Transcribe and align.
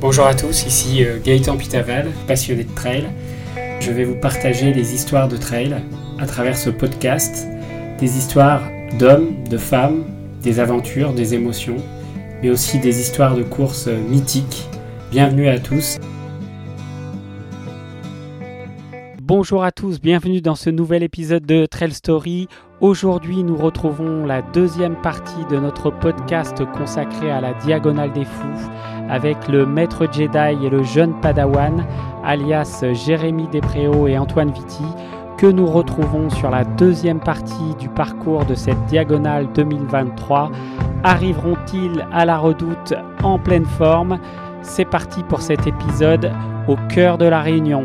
Bonjour 0.00 0.26
à 0.26 0.34
tous, 0.34 0.64
ici 0.64 1.04
euh, 1.04 1.18
Gaëtan 1.18 1.56
Pitaval, 1.56 2.06
passionné 2.28 2.62
de 2.62 2.72
trail. 2.72 3.08
Je 3.80 3.90
vais 3.90 4.04
vous 4.04 4.14
partager 4.14 4.72
les 4.72 4.94
histoires 4.94 5.26
de 5.26 5.36
trail 5.36 5.74
à 6.20 6.26
travers 6.26 6.56
ce 6.56 6.70
podcast, 6.70 7.48
des 7.98 8.16
histoires 8.16 8.62
d'hommes, 8.96 9.42
de 9.50 9.58
femmes, 9.58 10.04
des 10.40 10.60
aventures, 10.60 11.12
des 11.12 11.34
émotions, 11.34 11.78
mais 12.40 12.48
aussi 12.48 12.78
des 12.78 13.00
histoires 13.00 13.34
de 13.34 13.42
courses 13.42 13.88
mythiques. 13.88 14.68
Bienvenue 15.10 15.48
à 15.48 15.58
tous. 15.58 15.98
Bonjour 19.20 19.64
à 19.64 19.72
tous, 19.72 20.00
bienvenue 20.00 20.40
dans 20.40 20.54
ce 20.54 20.70
nouvel 20.70 21.02
épisode 21.02 21.44
de 21.44 21.66
Trail 21.66 21.92
Story. 21.92 22.46
Aujourd'hui, 22.80 23.42
nous 23.42 23.56
retrouvons 23.56 24.24
la 24.24 24.42
deuxième 24.42 24.94
partie 25.02 25.44
de 25.50 25.56
notre 25.56 25.90
podcast 25.90 26.64
consacré 26.76 27.32
à 27.32 27.40
la 27.40 27.52
Diagonale 27.54 28.12
des 28.12 28.24
Fous 28.24 28.70
avec 29.08 29.48
le 29.48 29.66
maître 29.66 30.06
Jedi 30.10 30.64
et 30.64 30.70
le 30.70 30.82
jeune 30.82 31.14
Padawan, 31.20 31.84
alias 32.24 32.84
Jérémy 32.92 33.48
Despréaux 33.48 34.06
et 34.06 34.18
Antoine 34.18 34.50
Vitti, 34.50 34.84
que 35.36 35.46
nous 35.46 35.66
retrouvons 35.66 36.30
sur 36.30 36.50
la 36.50 36.64
deuxième 36.64 37.20
partie 37.20 37.74
du 37.78 37.88
parcours 37.88 38.44
de 38.44 38.54
cette 38.54 38.84
Diagonale 38.86 39.48
2023. 39.54 40.50
Arriveront-ils 41.04 42.06
à 42.12 42.24
la 42.24 42.38
redoute 42.38 42.94
en 43.22 43.38
pleine 43.38 43.64
forme? 43.64 44.18
C'est 44.62 44.84
parti 44.84 45.22
pour 45.22 45.40
cet 45.40 45.66
épisode 45.66 46.32
au 46.66 46.76
cœur 46.88 47.18
de 47.18 47.26
la 47.26 47.40
Réunion. 47.40 47.84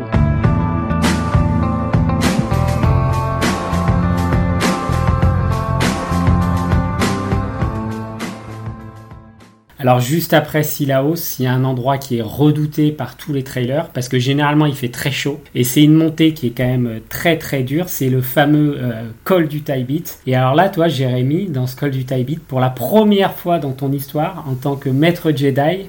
Alors 9.84 10.00
juste 10.00 10.32
après 10.32 10.62
Silaos, 10.62 11.36
il 11.38 11.42
y 11.42 11.46
a 11.46 11.52
un 11.52 11.62
endroit 11.62 11.98
qui 11.98 12.16
est 12.16 12.22
redouté 12.22 12.90
par 12.90 13.18
tous 13.18 13.34
les 13.34 13.44
trailers 13.44 13.90
parce 13.90 14.08
que 14.08 14.18
généralement 14.18 14.64
il 14.64 14.74
fait 14.74 14.88
très 14.88 15.10
chaud 15.10 15.42
et 15.54 15.62
c'est 15.62 15.82
une 15.82 15.92
montée 15.92 16.32
qui 16.32 16.46
est 16.46 16.52
quand 16.56 16.64
même 16.64 17.00
très 17.10 17.36
très 17.36 17.62
dure. 17.62 17.90
C'est 17.90 18.08
le 18.08 18.22
fameux 18.22 18.78
euh, 18.78 19.02
col 19.24 19.46
du 19.46 19.60
Taibit. 19.60 20.04
Et 20.26 20.34
alors 20.34 20.54
là, 20.54 20.70
toi, 20.70 20.88
Jérémy, 20.88 21.48
dans 21.48 21.66
ce 21.66 21.76
col 21.76 21.90
du 21.90 22.06
Taibit, 22.06 22.38
pour 22.38 22.60
la 22.60 22.70
première 22.70 23.34
fois 23.34 23.58
dans 23.58 23.72
ton 23.72 23.92
histoire, 23.92 24.46
en 24.48 24.54
tant 24.54 24.76
que 24.76 24.88
maître 24.88 25.32
Jedi, 25.32 25.84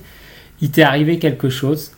il 0.59 0.71
t'est 0.71 0.83
arrivé 0.83 1.17
quelque 1.17 1.47
chose. 1.47 1.91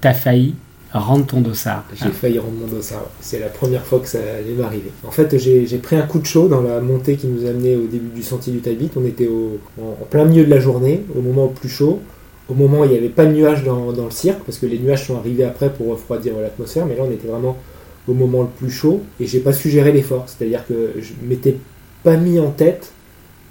T'as 0.00 0.12
failli 0.12 0.56
rendre 0.98 1.26
ton 1.26 1.40
dossard. 1.40 1.84
J'ai 1.94 2.10
failli 2.10 2.38
rendre 2.38 2.54
mon 2.60 2.66
dossard. 2.68 3.06
C'est 3.20 3.40
la 3.40 3.48
première 3.48 3.84
fois 3.84 3.98
que 3.98 4.08
ça 4.08 4.18
allait 4.18 4.54
m'arriver. 4.54 4.92
En 5.06 5.10
fait, 5.10 5.36
j'ai 5.38 5.78
pris 5.78 5.96
un 5.96 6.02
coup 6.02 6.20
de 6.20 6.26
chaud 6.26 6.48
dans 6.48 6.62
la 6.62 6.80
montée 6.80 7.16
qui 7.16 7.26
nous 7.26 7.46
amenait 7.46 7.76
au 7.76 7.86
début 7.86 8.14
du 8.14 8.22
sentier 8.22 8.52
du 8.52 8.60
Taibit. 8.60 8.90
On 8.96 9.04
était 9.04 9.26
au, 9.26 9.58
en, 9.80 10.04
plein 10.08 10.24
milieu 10.24 10.44
de 10.44 10.50
la 10.50 10.60
journée, 10.60 11.04
au 11.16 11.20
moment 11.20 11.48
plus 11.48 11.68
chaud. 11.68 12.00
Au 12.48 12.54
moment 12.54 12.80
où 12.80 12.84
il 12.84 12.90
n'y 12.90 12.98
avait 12.98 13.08
pas 13.08 13.24
de 13.24 13.32
nuages 13.32 13.64
dans, 13.64 13.90
le 13.90 14.10
cirque, 14.10 14.40
parce 14.44 14.58
que 14.58 14.66
les 14.66 14.78
nuages 14.78 15.06
sont 15.06 15.16
arrivés 15.16 15.44
après 15.44 15.72
pour 15.72 15.88
refroidir 15.88 16.34
l'atmosphère, 16.38 16.84
mais 16.84 16.94
là 16.94 17.02
on 17.08 17.10
était 17.10 17.26
vraiment 17.26 17.56
au 18.06 18.12
moment 18.12 18.42
le 18.42 18.48
plus 18.48 18.70
chaud 18.70 19.00
et 19.18 19.26
j'ai 19.26 19.40
pas 19.40 19.54
su 19.54 19.70
gérer 19.70 19.92
l'effort. 19.92 20.24
C'est-à-dire 20.26 20.66
que 20.66 20.92
je 21.00 21.12
m'étais 21.26 21.56
pas 22.02 22.18
mis 22.18 22.38
en 22.38 22.50
tête 22.50 22.92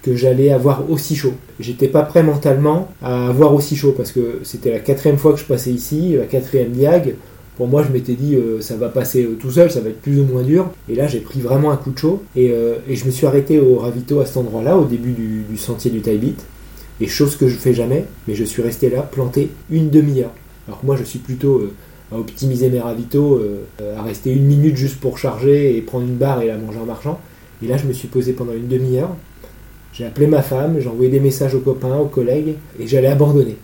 que 0.02 0.14
j'allais 0.14 0.52
avoir 0.52 0.88
aussi 0.88 1.16
chaud. 1.16 1.32
J'étais 1.58 1.88
pas 1.88 2.02
prêt 2.02 2.22
mentalement 2.22 2.88
à 3.02 3.26
avoir 3.28 3.52
aussi 3.52 3.74
chaud 3.74 3.92
parce 3.96 4.12
que 4.12 4.38
c'était 4.44 4.70
la 4.70 4.78
quatrième 4.78 5.18
fois 5.18 5.32
que 5.32 5.40
je 5.40 5.44
passais 5.44 5.72
ici, 5.72 6.14
la 6.16 6.26
quatrième 6.26 6.70
diag 6.70 7.16
pour 7.56 7.68
moi, 7.68 7.84
je 7.84 7.92
m'étais 7.92 8.14
dit, 8.14 8.34
euh, 8.34 8.60
ça 8.60 8.76
va 8.76 8.88
passer 8.88 9.22
euh, 9.24 9.36
tout 9.38 9.50
seul, 9.50 9.70
ça 9.70 9.80
va 9.80 9.90
être 9.90 10.00
plus 10.00 10.18
ou 10.18 10.24
moins 10.24 10.42
dur. 10.42 10.70
Et 10.88 10.96
là, 10.96 11.06
j'ai 11.06 11.20
pris 11.20 11.40
vraiment 11.40 11.70
un 11.70 11.76
coup 11.76 11.92
de 11.92 11.98
chaud. 11.98 12.22
Et, 12.34 12.50
euh, 12.50 12.76
je 12.90 13.04
me 13.04 13.10
suis 13.10 13.26
arrêté 13.26 13.60
au 13.60 13.76
ravito 13.76 14.20
à 14.20 14.26
cet 14.26 14.38
endroit-là, 14.38 14.76
au 14.76 14.84
début 14.84 15.12
du, 15.12 15.56
sentier 15.56 15.90
du 15.90 16.00
Taibit. 16.00 16.36
Et 17.00 17.06
chose 17.06 17.36
que 17.36 17.48
je 17.48 17.56
fais 17.56 17.72
jamais, 17.72 18.06
mais 18.26 18.34
je 18.34 18.44
suis 18.44 18.62
resté 18.62 18.90
là, 18.90 19.02
planté 19.02 19.50
une 19.70 19.90
demi-heure. 19.90 20.32
Alors 20.66 20.80
que 20.80 20.86
moi, 20.86 20.96
je 20.96 21.04
suis 21.04 21.18
plutôt 21.18 21.68
à 22.12 22.18
optimiser 22.18 22.70
mes 22.70 22.80
ravitaux, 22.80 23.42
à 23.96 24.02
rester 24.02 24.32
une 24.32 24.44
minute 24.44 24.76
juste 24.76 25.00
pour 25.00 25.18
charger 25.18 25.76
et 25.76 25.80
prendre 25.80 26.06
une 26.06 26.14
barre 26.14 26.42
et 26.42 26.46
la 26.46 26.56
manger 26.56 26.78
en 26.78 26.86
marchant. 26.86 27.20
Et 27.62 27.66
là, 27.66 27.76
je 27.76 27.86
me 27.86 27.92
suis 27.92 28.06
posé 28.06 28.32
pendant 28.32 28.52
une 28.52 28.68
demi-heure. 28.68 29.10
J'ai 29.92 30.04
appelé 30.04 30.28
ma 30.28 30.42
femme, 30.42 30.76
j'ai 30.78 30.88
envoyé 30.88 31.10
des 31.10 31.18
messages 31.18 31.56
aux 31.56 31.60
copains, 31.60 31.96
aux 31.96 32.06
collègues, 32.06 32.54
et 32.78 32.86
j'allais 32.86 33.08
abandonner 33.08 33.56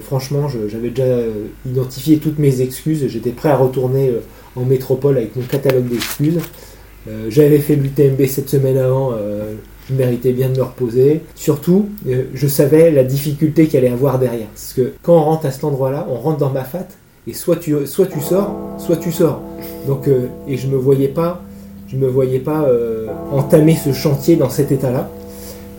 franchement, 0.00 0.48
j'avais 0.48 0.90
déjà 0.90 1.04
euh, 1.04 1.46
identifié 1.66 2.18
toutes 2.18 2.38
mes 2.38 2.60
excuses. 2.60 3.06
J'étais 3.08 3.30
prêt 3.30 3.48
à 3.48 3.56
retourner 3.56 4.08
euh, 4.08 4.20
en 4.54 4.64
métropole 4.64 5.16
avec 5.16 5.36
mon 5.36 5.42
catalogue 5.42 5.88
d'excuses. 5.88 6.40
Euh, 7.08 7.26
j'avais 7.28 7.58
fait 7.58 7.76
l'UTMB 7.76 8.26
cette 8.26 8.48
semaine 8.48 8.78
avant. 8.78 9.12
je 9.88 9.94
méritais 9.94 10.32
bien 10.32 10.48
de 10.48 10.56
me 10.56 10.62
reposer. 10.62 11.20
Surtout, 11.34 11.88
je 12.34 12.46
savais 12.48 12.90
la 12.90 13.04
difficulté 13.04 13.68
qu'il 13.68 13.78
allait 13.78 13.90
avoir 13.90 14.18
derrière. 14.18 14.48
Parce 14.48 14.72
que 14.72 14.92
quand 15.02 15.14
on 15.14 15.22
rentre 15.22 15.46
à 15.46 15.52
cet 15.52 15.62
endroit-là, 15.62 16.06
on 16.10 16.16
rentre 16.16 16.38
dans 16.38 16.50
ma 16.50 16.64
fat 16.64 16.88
et 17.28 17.32
soit 17.32 17.56
tu, 17.56 17.86
soit 17.86 18.06
tu 18.06 18.20
sors, 18.20 18.56
soit 18.78 18.96
tu 18.96 19.12
sors. 19.12 19.40
Donc, 19.86 20.08
et 20.48 20.56
je 20.56 20.66
me 20.66 20.76
voyais 20.76 21.08
pas, 21.08 21.42
je 21.86 21.96
me 21.96 22.08
voyais 22.08 22.40
pas 22.40 22.68
entamer 23.30 23.76
ce 23.76 23.92
chantier 23.92 24.34
dans 24.34 24.50
cet 24.50 24.72
état-là. 24.72 25.08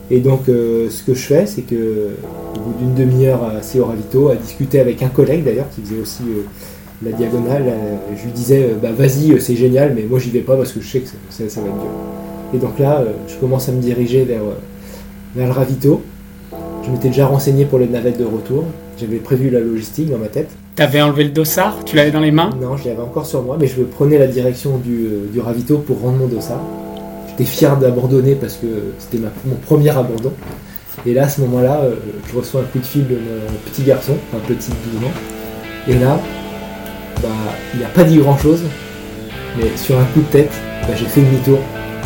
Et 0.10 0.20
donc, 0.20 0.48
euh, 0.48 0.90
ce 0.90 1.04
que 1.04 1.14
je 1.14 1.20
fais, 1.20 1.46
c'est 1.46 1.64
que 1.64 2.12
au 2.56 2.60
bout 2.60 2.74
d'une 2.80 2.96
demi-heure 2.96 3.44
à 3.44 3.80
au 3.80 3.86
ravito, 3.86 4.30
à 4.30 4.36
discuter 4.36 4.80
avec 4.80 5.04
un 5.04 5.10
collègue 5.10 5.44
d'ailleurs 5.44 5.70
qui 5.76 5.82
faisait 5.82 6.00
aussi 6.00 6.24
euh, 6.24 6.44
la 7.04 7.12
diagonale, 7.12 7.64
euh, 7.68 7.96
je 8.18 8.24
lui 8.24 8.32
disais 8.32 8.70
bah 8.82 8.90
vas-y, 8.98 9.40
c'est 9.42 9.56
génial, 9.56 9.94
mais 9.96 10.04
moi 10.10 10.20
j'y 10.20 10.30
vais 10.30 10.40
pas 10.40 10.56
parce 10.56 10.72
que 10.72 10.82
je 10.82 10.88
sais 10.88 11.00
que 11.00 11.08
ça, 11.08 11.44
va 11.62 11.68
être 11.68 11.74
dur. 11.74 11.92
Et 12.54 12.58
donc 12.58 12.80
là, 12.80 13.04
je 13.28 13.36
commence 13.36 13.68
à 13.68 13.74
me 13.74 13.82
diriger 13.82 14.24
vers, 14.24 14.42
vers 15.36 15.48
le 15.48 15.52
ravito. 15.54 16.02
Je 16.86 16.90
m'étais 16.90 17.10
déjà 17.10 17.28
renseigné 17.28 17.66
pour 17.66 17.80
les 17.80 17.88
navettes 17.88 18.18
de 18.18 18.24
retour. 18.24 18.64
J'avais 18.98 19.18
prévu 19.18 19.50
la 19.50 19.60
logistique 19.60 20.10
dans 20.10 20.18
ma 20.18 20.28
tête. 20.28 20.50
T'avais 20.76 21.02
enlevé 21.02 21.26
le 21.26 21.32
dossard? 21.32 21.84
Tu 21.84 21.98
l'avais 21.98 22.12
dans 22.12 22.22
les 22.22 22.32
mains? 22.32 22.52
Non, 22.62 22.78
je 22.78 22.88
l'avais 22.88 23.02
encore 23.02 23.26
sur 23.26 23.44
moi, 23.44 23.58
mais 23.60 23.68
je 23.68 23.82
prenais 23.82 24.18
la 24.18 24.28
direction 24.28 24.78
du, 24.78 25.10
du 25.34 25.42
ravito 25.42 25.80
pour 25.80 26.00
rendre 26.00 26.18
mon 26.18 26.28
dossard. 26.28 26.62
J'étais 27.38 27.52
fier 27.52 27.78
d'abandonner 27.78 28.34
parce 28.34 28.56
que 28.56 28.66
c'était 28.98 29.20
mon 29.46 29.56
premier 29.56 29.92
abandon. 29.92 30.34
Et 31.06 31.14
là, 31.14 31.26
à 31.26 31.30
ce 31.30 31.42
moment-là, 31.42 31.82
euh, 31.84 31.96
je 32.28 32.36
reçois 32.36 32.62
un 32.62 32.64
coup 32.64 32.80
de 32.80 32.86
fil 32.86 33.08
de 33.08 33.16
mon 33.16 33.60
petit 33.70 33.84
garçon, 33.84 34.18
un 34.36 34.40
petit 34.40 34.72
12 34.94 35.08
ans. 35.08 35.14
Et 35.88 35.94
là, 36.00 36.20
bah, 37.22 37.30
il 37.76 37.82
n'a 37.82 37.88
pas 37.90 38.04
dit 38.06 38.18
grand-chose, 38.18 38.62
mais 39.56 39.78
sur 39.78 40.00
un 40.00 40.06
coup 40.06 40.22
de 40.22 40.32
tête, 40.32 40.52
bah, 40.82 40.96
j'ai 40.96 41.06
fait 41.06 41.22
demi-tour 41.22 41.60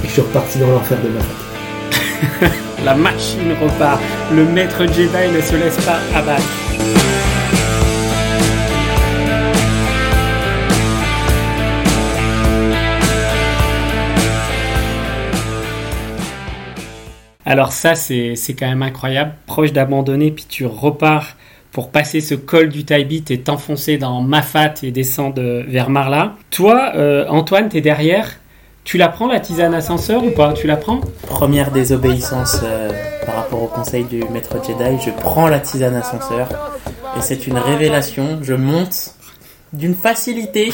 et 0.03 0.07
je 0.07 0.11
suis 0.11 0.21
reparti 0.21 0.59
dans 0.59 0.69
l'enfer 0.69 0.97
de 1.01 1.09
ma 1.09 1.21
fête. 1.21 2.51
La 2.85 2.95
machine 2.95 3.53
repart. 3.61 4.01
Le 4.33 4.43
maître 4.43 4.85
Jedi 4.85 5.33
ne 5.33 5.41
se 5.41 5.55
laisse 5.55 5.77
pas 5.85 5.99
abattre. 6.13 6.43
Alors 17.51 17.73
ça, 17.73 17.95
c'est 17.95 18.55
quand 18.57 18.69
même 18.69 18.81
incroyable. 18.81 19.33
Proche 19.45 19.73
d'abandonner, 19.73 20.31
puis 20.31 20.45
tu 20.47 20.65
repars 20.65 21.35
pour 21.73 21.89
passer 21.89 22.21
ce 22.21 22.33
col 22.33 22.69
du 22.69 22.85
Taibit 22.85 23.25
et 23.29 23.41
t'enfoncer 23.41 23.97
dans 23.97 24.21
Mafat 24.21 24.75
et 24.83 24.91
descendre 24.91 25.65
vers 25.67 25.89
Marla. 25.89 26.35
Toi, 26.49 26.93
euh, 26.95 27.27
Antoine, 27.27 27.67
t'es 27.67 27.81
derrière. 27.81 28.39
Tu 28.85 28.97
la 28.97 29.09
prends 29.09 29.27
la 29.27 29.41
tisane 29.41 29.73
ascenseur 29.73 30.23
ou 30.23 30.31
pas? 30.31 30.53
Tu 30.53 30.65
la 30.65 30.77
prends? 30.77 31.01
Première 31.27 31.71
désobéissance 31.71 32.61
euh, 32.63 32.89
par 33.25 33.35
rapport 33.35 33.63
au 33.63 33.67
conseil 33.67 34.05
du 34.05 34.23
maître 34.31 34.55
Jedi, 34.65 35.03
je 35.05 35.11
prends 35.11 35.49
la 35.49 35.59
tisane 35.59 35.95
ascenseur 35.95 36.47
et 37.17 37.21
c'est 37.21 37.47
une 37.47 37.57
révélation. 37.57 38.39
Je 38.43 38.53
monte 38.53 39.13
d'une 39.73 39.95
facilité. 39.95 40.71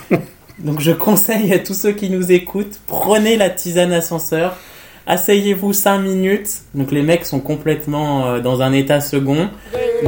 Donc 0.58 0.80
je 0.80 0.92
conseille 0.92 1.54
à 1.54 1.58
tous 1.58 1.72
ceux 1.72 1.92
qui 1.92 2.10
nous 2.10 2.32
écoutent, 2.32 2.80
prenez 2.86 3.38
la 3.38 3.48
tisane 3.48 3.94
ascenseur 3.94 4.58
asseyez-vous 5.06 5.72
5 5.72 5.98
minutes. 5.98 6.62
Donc 6.74 6.92
les 6.92 7.02
mecs 7.02 7.24
sont 7.24 7.40
complètement 7.40 8.26
euh, 8.26 8.40
dans 8.40 8.62
un 8.62 8.72
état 8.72 9.00
second. 9.00 9.48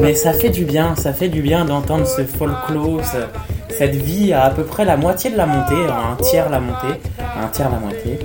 Mais 0.00 0.14
ça 0.14 0.32
fait 0.32 0.50
du 0.50 0.64
bien, 0.64 0.96
ça 0.96 1.12
fait 1.12 1.28
du 1.28 1.40
bien 1.40 1.64
d'entendre 1.64 2.06
ce 2.06 2.24
folklore, 2.24 3.02
cette 3.70 3.94
vie 3.94 4.32
à 4.32 4.44
à 4.44 4.50
peu 4.50 4.64
près 4.64 4.84
la 4.84 4.96
moitié 4.96 5.30
de 5.30 5.36
la 5.36 5.46
montée, 5.46 5.74
un 5.88 6.16
tiers 6.16 6.50
la 6.50 6.58
montée, 6.58 6.98
un 7.40 7.46
tiers 7.48 7.70
la 7.70 7.78
montée. 7.78 8.18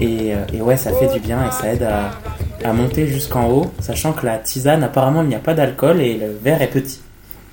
Et, 0.00 0.34
euh, 0.34 0.62
ouais, 0.62 0.78
ça 0.78 0.92
fait 0.92 1.12
du 1.12 1.20
bien 1.20 1.46
et 1.46 1.52
ça 1.52 1.72
aide 1.74 1.82
à, 1.82 2.10
à 2.64 2.72
monter 2.72 3.06
jusqu'en 3.06 3.48
haut, 3.50 3.70
sachant 3.80 4.12
que 4.12 4.24
la 4.24 4.38
tisane, 4.38 4.82
apparemment, 4.82 5.22
il 5.22 5.28
n'y 5.28 5.34
a 5.34 5.40
pas 5.40 5.52
d'alcool 5.52 6.00
et 6.00 6.14
le 6.14 6.38
verre 6.42 6.62
est 6.62 6.68
petit. 6.68 7.00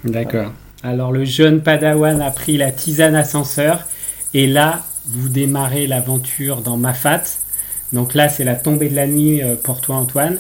D'accord. 0.06 0.52
Alors 0.84 1.12
le 1.12 1.26
jeune 1.26 1.62
Padawan 1.62 2.22
a 2.22 2.32
pris 2.32 2.58
la 2.58 2.72
tisane 2.72 3.16
ascenseur 3.16 3.88
et 4.34 4.48
là, 4.48 4.84
vous 5.08 5.30
démarrez 5.30 5.88
l'aventure 5.88 6.62
dans 6.62 6.78
Mafat. 6.78 7.24
Donc 7.94 8.14
là, 8.14 8.30
c'est 8.30 8.44
la 8.44 8.56
tombée 8.56 8.90
de 8.90 8.96
la 8.96 9.08
nuit 9.08 9.42
euh, 9.42 9.56
pour 9.62 9.82
toi, 9.82 9.96
Antoine. 9.96 10.40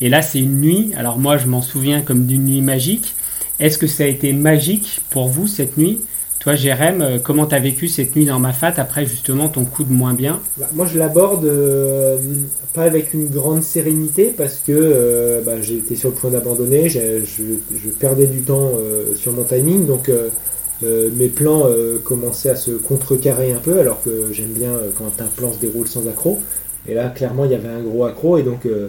Et 0.00 0.08
là, 0.08 0.22
c'est 0.22 0.40
une 0.40 0.60
nuit. 0.60 0.92
Alors 0.96 1.18
moi, 1.18 1.36
je 1.36 1.46
m'en 1.46 1.62
souviens 1.62 2.02
comme 2.02 2.26
d'une 2.26 2.44
nuit 2.44 2.62
magique. 2.62 3.14
Est-ce 3.60 3.78
que 3.78 3.86
ça 3.86 4.04
a 4.04 4.06
été 4.06 4.32
magique 4.32 5.00
pour 5.10 5.28
vous 5.28 5.46
cette 5.46 5.76
nuit? 5.76 6.00
Toi, 6.40 6.54
Jérém, 6.54 7.02
euh, 7.02 7.18
comment 7.22 7.46
t'as 7.46 7.58
vécu 7.58 7.88
cette 7.88 8.14
nuit 8.14 8.24
dans 8.24 8.38
ma 8.38 8.52
fat 8.52 8.74
après 8.76 9.04
justement 9.06 9.48
ton 9.48 9.64
coup 9.64 9.82
de 9.82 9.92
moins 9.92 10.14
bien? 10.14 10.40
Bah, 10.56 10.68
moi, 10.72 10.86
je 10.86 10.98
l'aborde 10.98 11.44
euh, 11.44 12.16
pas 12.74 12.84
avec 12.84 13.12
une 13.12 13.28
grande 13.28 13.62
sérénité 13.62 14.32
parce 14.36 14.58
que 14.64 15.42
bah, 15.44 15.60
j'étais 15.60 15.96
sur 15.96 16.10
le 16.10 16.14
point 16.14 16.30
d'abandonner, 16.30 16.88
je, 16.88 17.88
perdais 17.98 18.26
du 18.26 18.42
temps 18.42 18.72
sur 19.16 19.32
mon 19.32 19.42
timing, 19.42 19.86
donc 19.86 20.10
mes 20.82 21.28
plans 21.28 21.64
commençaient 22.04 22.50
à 22.50 22.56
se 22.56 22.70
contrecarrer 22.70 23.52
un 23.52 23.58
peu, 23.58 23.80
alors 23.80 24.00
que 24.04 24.28
j'aime 24.32 24.52
bien 24.52 24.74
quand 24.96 25.20
un 25.20 25.26
plan 25.26 25.52
se 25.52 25.58
déroule 25.58 25.88
sans 25.88 26.06
accroc. 26.06 26.40
Et 26.86 26.94
là, 26.94 27.08
clairement, 27.08 27.44
il 27.44 27.50
y 27.50 27.54
avait 27.54 27.68
un 27.68 27.80
gros 27.80 28.04
accro, 28.04 28.38
et 28.38 28.42
donc 28.42 28.64
euh, 28.66 28.88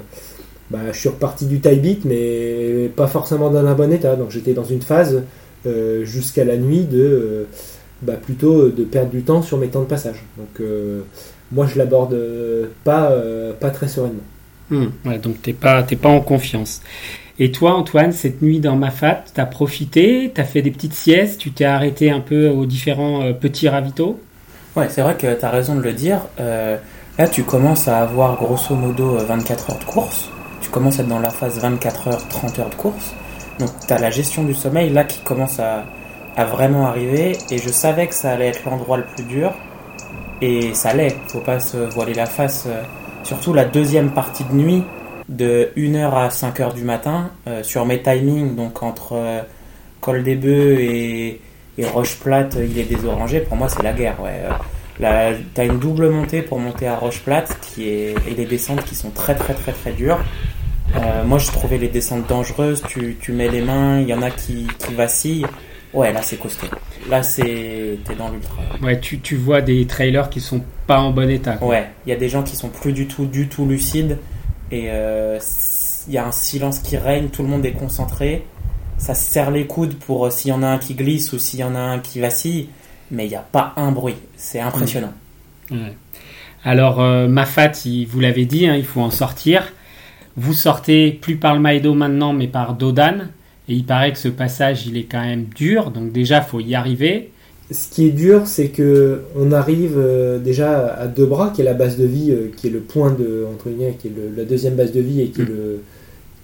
bah, 0.69 0.79
je 0.91 0.97
suis 0.97 1.09
reparti 1.09 1.45
du 1.45 1.59
tie 1.59 1.75
beat, 1.75 2.05
mais 2.05 2.89
pas 2.95 3.07
forcément 3.07 3.49
dans 3.49 3.65
un 3.65 3.73
bon 3.73 3.91
état. 3.91 4.15
Donc 4.15 4.31
j'étais 4.31 4.53
dans 4.53 4.63
une 4.63 4.81
phase 4.81 5.23
euh, 5.65 6.05
jusqu'à 6.05 6.45
la 6.45 6.57
nuit 6.57 6.83
de 6.83 7.01
euh, 7.01 7.43
bah, 8.01 8.13
plutôt 8.13 8.69
de 8.69 8.83
perdre 8.83 9.11
du 9.11 9.23
temps 9.23 9.41
sur 9.41 9.57
mes 9.57 9.67
temps 9.67 9.81
de 9.81 9.87
passage. 9.87 10.23
Donc 10.37 10.61
euh, 10.61 11.01
moi, 11.51 11.65
je 11.65 11.77
l'aborde 11.77 12.15
pas, 12.83 13.11
euh, 13.11 13.53
pas 13.53 13.71
très 13.71 13.87
sereinement. 13.87 14.23
Ouais, 14.71 15.17
donc 15.17 15.41
t'es 15.41 15.53
pas, 15.53 15.81
t'es 15.81 15.95
pas 15.95 16.09
en 16.09 16.21
confiance. 16.21 16.81
Et 17.39 17.51
toi, 17.51 17.73
Antoine, 17.73 18.11
cette 18.11 18.41
nuit 18.41 18.59
dans 18.59 18.75
ma 18.75 18.91
fat, 18.91 19.23
t'as 19.33 19.45
profité, 19.45 20.31
t'as 20.33 20.43
fait 20.43 20.61
des 20.61 20.71
petites 20.71 20.93
siestes, 20.93 21.39
tu 21.39 21.51
t'es 21.51 21.65
arrêté 21.65 22.11
un 22.11 22.19
peu 22.19 22.49
aux 22.49 22.65
différents 22.65 23.23
euh, 23.23 23.33
petits 23.33 23.67
ravitaux? 23.67 24.19
Ouais, 24.75 24.87
c'est 24.89 25.01
vrai 25.01 25.15
que 25.15 25.39
tu 25.39 25.45
as 25.45 25.49
raison 25.49 25.75
de 25.75 25.81
le 25.81 25.93
dire. 25.93 26.19
Euh, 27.19 27.23
là, 27.23 27.27
tu 27.27 27.43
commences 27.43 27.87
à 27.87 27.99
avoir 27.99 28.35
grosso 28.37 28.75
modo 28.75 29.17
euh, 29.17 29.23
24 29.23 29.71
heures 29.71 29.79
de 29.79 29.83
course. 29.85 30.29
Tu 30.61 30.69
commences 30.69 30.99
à 30.99 31.03
être 31.03 31.09
dans 31.09 31.19
la 31.19 31.29
phase 31.29 31.59
24 31.59 32.07
heures, 32.07 32.27
30 32.27 32.59
heures 32.59 32.69
de 32.69 32.75
course. 32.75 33.13
Donc, 33.59 33.69
tu 33.85 33.93
as 33.93 33.99
la 33.99 34.09
gestion 34.09 34.43
du 34.43 34.53
sommeil 34.53 34.89
là 34.89 35.03
qui 35.03 35.19
commence 35.21 35.59
à, 35.59 35.83
vraiment 36.45 36.87
arriver. 36.87 37.37
Et 37.51 37.57
je 37.57 37.69
savais 37.69 38.07
que 38.07 38.13
ça 38.13 38.31
allait 38.31 38.47
être 38.47 38.63
l'endroit 38.65 38.97
le 38.97 39.03
plus 39.03 39.23
dur. 39.25 39.53
Et 40.41 40.73
ça 40.73 40.93
l'est. 40.93 41.17
Faut 41.27 41.41
pas 41.41 41.59
se 41.59 41.77
voiler 41.77 42.13
la 42.13 42.25
face. 42.25 42.65
euh, 42.67 42.81
surtout 43.23 43.53
la 43.53 43.65
deuxième 43.65 44.11
partie 44.11 44.45
de 44.45 44.53
nuit, 44.53 44.83
de 45.27 45.71
1h 45.75 46.13
à 46.13 46.29
5h 46.29 46.73
du 46.73 46.83
matin, 46.83 47.31
euh, 47.47 47.61
sur 47.63 47.85
mes 47.85 48.01
timings, 48.01 48.55
donc 48.55 48.81
entre 48.81 49.13
euh, 49.13 49.41
Col 49.99 50.23
des 50.23 50.35
Bœufs 50.35 50.79
et, 50.79 51.41
et 51.77 51.85
Roche 51.85 52.17
Plate, 52.19 52.55
il 52.55 52.79
est 52.79 52.85
désorangé. 52.85 53.41
Pour 53.41 53.57
moi, 53.57 53.67
c'est 53.67 53.83
la 53.83 53.91
guerre. 53.91 54.15
Ouais. 54.21 54.41
T'as 54.99 55.65
une 55.65 55.79
double 55.79 56.09
montée 56.09 56.41
pour 56.41 56.59
monter 56.59 56.87
à 56.87 56.95
Roche 56.95 57.21
Plate, 57.21 57.57
qui 57.61 57.87
est 57.87 58.15
et 58.27 58.35
les 58.35 58.45
descentes 58.45 58.83
qui 58.83 58.95
sont 58.95 59.11
très 59.11 59.35
très 59.35 59.53
très 59.53 59.71
très 59.71 59.93
dures. 59.93 60.19
Euh, 60.95 61.23
moi, 61.23 61.37
je 61.37 61.47
trouvais 61.47 61.77
les 61.77 61.87
descentes 61.87 62.27
dangereuses. 62.27 62.81
Tu, 62.87 63.17
tu 63.21 63.31
mets 63.31 63.47
les 63.47 63.61
mains, 63.61 64.01
il 64.01 64.07
y 64.07 64.13
en 64.13 64.21
a 64.21 64.31
qui, 64.31 64.67
qui 64.79 64.93
vacillent. 64.93 65.45
Ouais, 65.93 66.11
là, 66.11 66.21
c'est 66.21 66.37
costaud. 66.37 66.67
Là, 67.09 67.23
c'est 67.23 67.99
t'es 68.05 68.15
dans 68.15 68.29
l'ultra. 68.29 68.61
Ouais, 68.81 68.99
tu, 68.99 69.19
tu 69.19 69.35
vois 69.37 69.61
des 69.61 69.87
trailers 69.87 70.29
qui 70.29 70.41
sont 70.41 70.61
pas 70.85 70.99
en 70.99 71.11
bon 71.11 71.29
état. 71.29 71.53
quoi. 71.53 71.67
Ouais, 71.69 71.89
il 72.05 72.09
y 72.09 72.13
a 72.13 72.15
des 72.15 72.29
gens 72.29 72.43
qui 72.43 72.55
sont 72.55 72.69
plus 72.69 72.91
du 72.91 73.07
tout, 73.07 73.25
du 73.25 73.47
tout 73.47 73.65
lucides. 73.65 74.17
Et 74.71 74.87
euh, 74.89 75.39
il 76.07 76.13
y 76.13 76.17
a 76.17 76.27
un 76.27 76.31
silence 76.31 76.79
qui 76.79 76.97
règne, 76.97 77.29
tout 77.29 77.41
le 77.41 77.47
monde 77.47 77.65
est 77.65 77.71
concentré. 77.73 78.45
Ça 78.97 79.15
se 79.15 79.31
serre 79.31 79.51
les 79.51 79.65
coudes 79.65 79.95
pour 79.95 80.25
euh, 80.25 80.29
s'il 80.29 80.49
y 80.49 80.53
en 80.53 80.61
a 80.61 80.67
un 80.67 80.77
qui 80.77 80.93
glisse 80.93 81.31
ou 81.33 81.39
s'il 81.39 81.59
y 81.59 81.63
en 81.63 81.73
a 81.75 81.79
un 81.79 81.99
qui 81.99 82.19
vacille. 82.19 82.69
Mais 83.11 83.25
il 83.25 83.29
n'y 83.29 83.35
a 83.35 83.45
pas 83.51 83.73
un 83.77 83.91
bruit. 83.91 84.15
C'est 84.37 84.59
impressionnant. 84.59 85.13
Ouais. 85.71 85.95
Alors, 86.63 87.01
euh, 87.01 87.27
ma 87.27 87.45
fat, 87.45 87.71
il- 87.85 88.05
vous 88.05 88.19
l'avez 88.19 88.45
dit, 88.45 88.67
hein, 88.67 88.75
il 88.75 88.83
faut 88.85 89.01
en 89.01 89.11
sortir. 89.11 89.71
Vous 90.35 90.53
sortez 90.53 91.11
plus 91.11 91.35
par 91.37 91.53
le 91.55 91.59
Maïdo 91.59 91.93
maintenant, 91.93 92.33
mais 92.33 92.47
par 92.47 92.73
Dodan. 92.75 93.29
Et 93.67 93.73
il 93.73 93.85
paraît 93.85 94.11
que 94.11 94.17
ce 94.19 94.27
passage, 94.29 94.87
il 94.87 94.97
est 94.97 95.03
quand 95.03 95.21
même 95.21 95.45
dur. 95.55 95.91
Donc 95.91 96.11
déjà, 96.11 96.41
faut 96.41 96.59
y 96.59 96.75
arriver. 96.75 97.31
Ce 97.71 97.87
qui 97.93 98.07
est 98.07 98.11
dur, 98.11 98.47
c'est 98.47 98.69
que 98.69 99.21
on 99.35 99.51
arrive 99.51 99.93
euh, 99.97 100.39
déjà 100.39 100.87
à 100.95 101.05
deux 101.07 101.27
bras, 101.27 101.51
qui 101.55 101.61
est 101.61 101.65
la 101.65 101.75
base 101.75 101.97
de 101.97 102.05
vie, 102.05 102.31
euh, 102.31 102.51
qui 102.57 102.65
est 102.67 102.71
le 102.71 102.79
point 102.79 103.11
de 103.11 103.45
entre 103.53 103.69
guillemets, 103.69 103.95
qui 103.99 104.07
est 104.07 104.13
le- 104.15 104.33
la 104.35 104.43
deuxième 104.43 104.73
base 104.75 104.91
de 104.91 105.01
vie 105.01 105.21
et 105.21 105.27
qui 105.27 105.41
est 105.41 105.45
le 105.45 105.83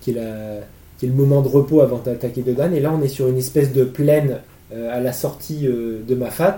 qui 0.01 0.11
est 0.11 0.13
la 0.13 0.59
qui 0.99 1.07
est 1.07 1.09
le 1.09 1.15
moment 1.15 1.41
de 1.41 1.47
repos 1.47 1.81
avant 1.81 1.97
d'attaquer 1.97 2.41
Dodan. 2.41 2.71
Et 2.73 2.79
là, 2.79 2.93
on 2.95 3.01
est 3.03 3.07
sur 3.07 3.27
une 3.27 3.37
espèce 3.39 3.73
de 3.73 3.83
plaine 3.85 4.37
à 4.73 4.99
la 4.99 5.13
sortie 5.13 5.67
euh, 5.67 5.99
de 6.07 6.15
Mafat, 6.15 6.57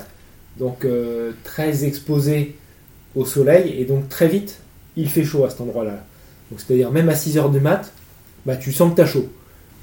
donc 0.60 0.86
euh, 0.86 1.32
très 1.44 1.86
exposé 1.86 2.56
au 3.16 3.26
soleil 3.26 3.76
et 3.78 3.86
donc 3.86 4.10
très 4.10 4.28
vite, 4.28 4.60
il 4.96 5.10
fait 5.10 5.24
chaud 5.24 5.46
à 5.46 5.50
cet 5.50 5.62
endroit-là. 5.62 6.04
C'est-à-dire 6.58 6.92
même 6.92 7.10
à 7.10 7.16
6 7.16 7.38
heures 7.38 7.50
du 7.50 7.60
mat, 7.60 7.92
bah 8.46 8.56
tu 8.56 8.72
sens 8.72 8.92
que 8.92 8.98
t'as 8.98 9.06
chaud. 9.06 9.28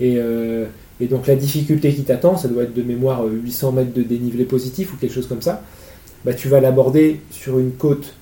Et 0.00 0.15
euh, 0.19 0.65
donc 1.00 1.26
la 1.26 1.37
difficulté 1.37 1.93
qui 1.94 2.03
t'attend, 2.03 2.37
ça 2.37 2.49
doit 2.49 2.65
être 2.65 2.75
de 2.75 2.82
mémoire 2.82 3.25
euh, 3.25 3.31
800 3.31 3.73
mètres 3.73 3.93
de 3.93 4.03
dénivelé 4.03 4.44
positif 4.44 4.93
ou 4.93 4.97
quelque 4.97 5.12
chose 5.12 5.29
comme 5.29 5.43
ça. 5.43 5.62
Bah, 6.25 6.32
tu 6.32 6.49
vas 6.49 6.61
l'aborder 6.61 7.21
sur 7.31 7.59
une 7.59 7.73
côte 7.73 8.15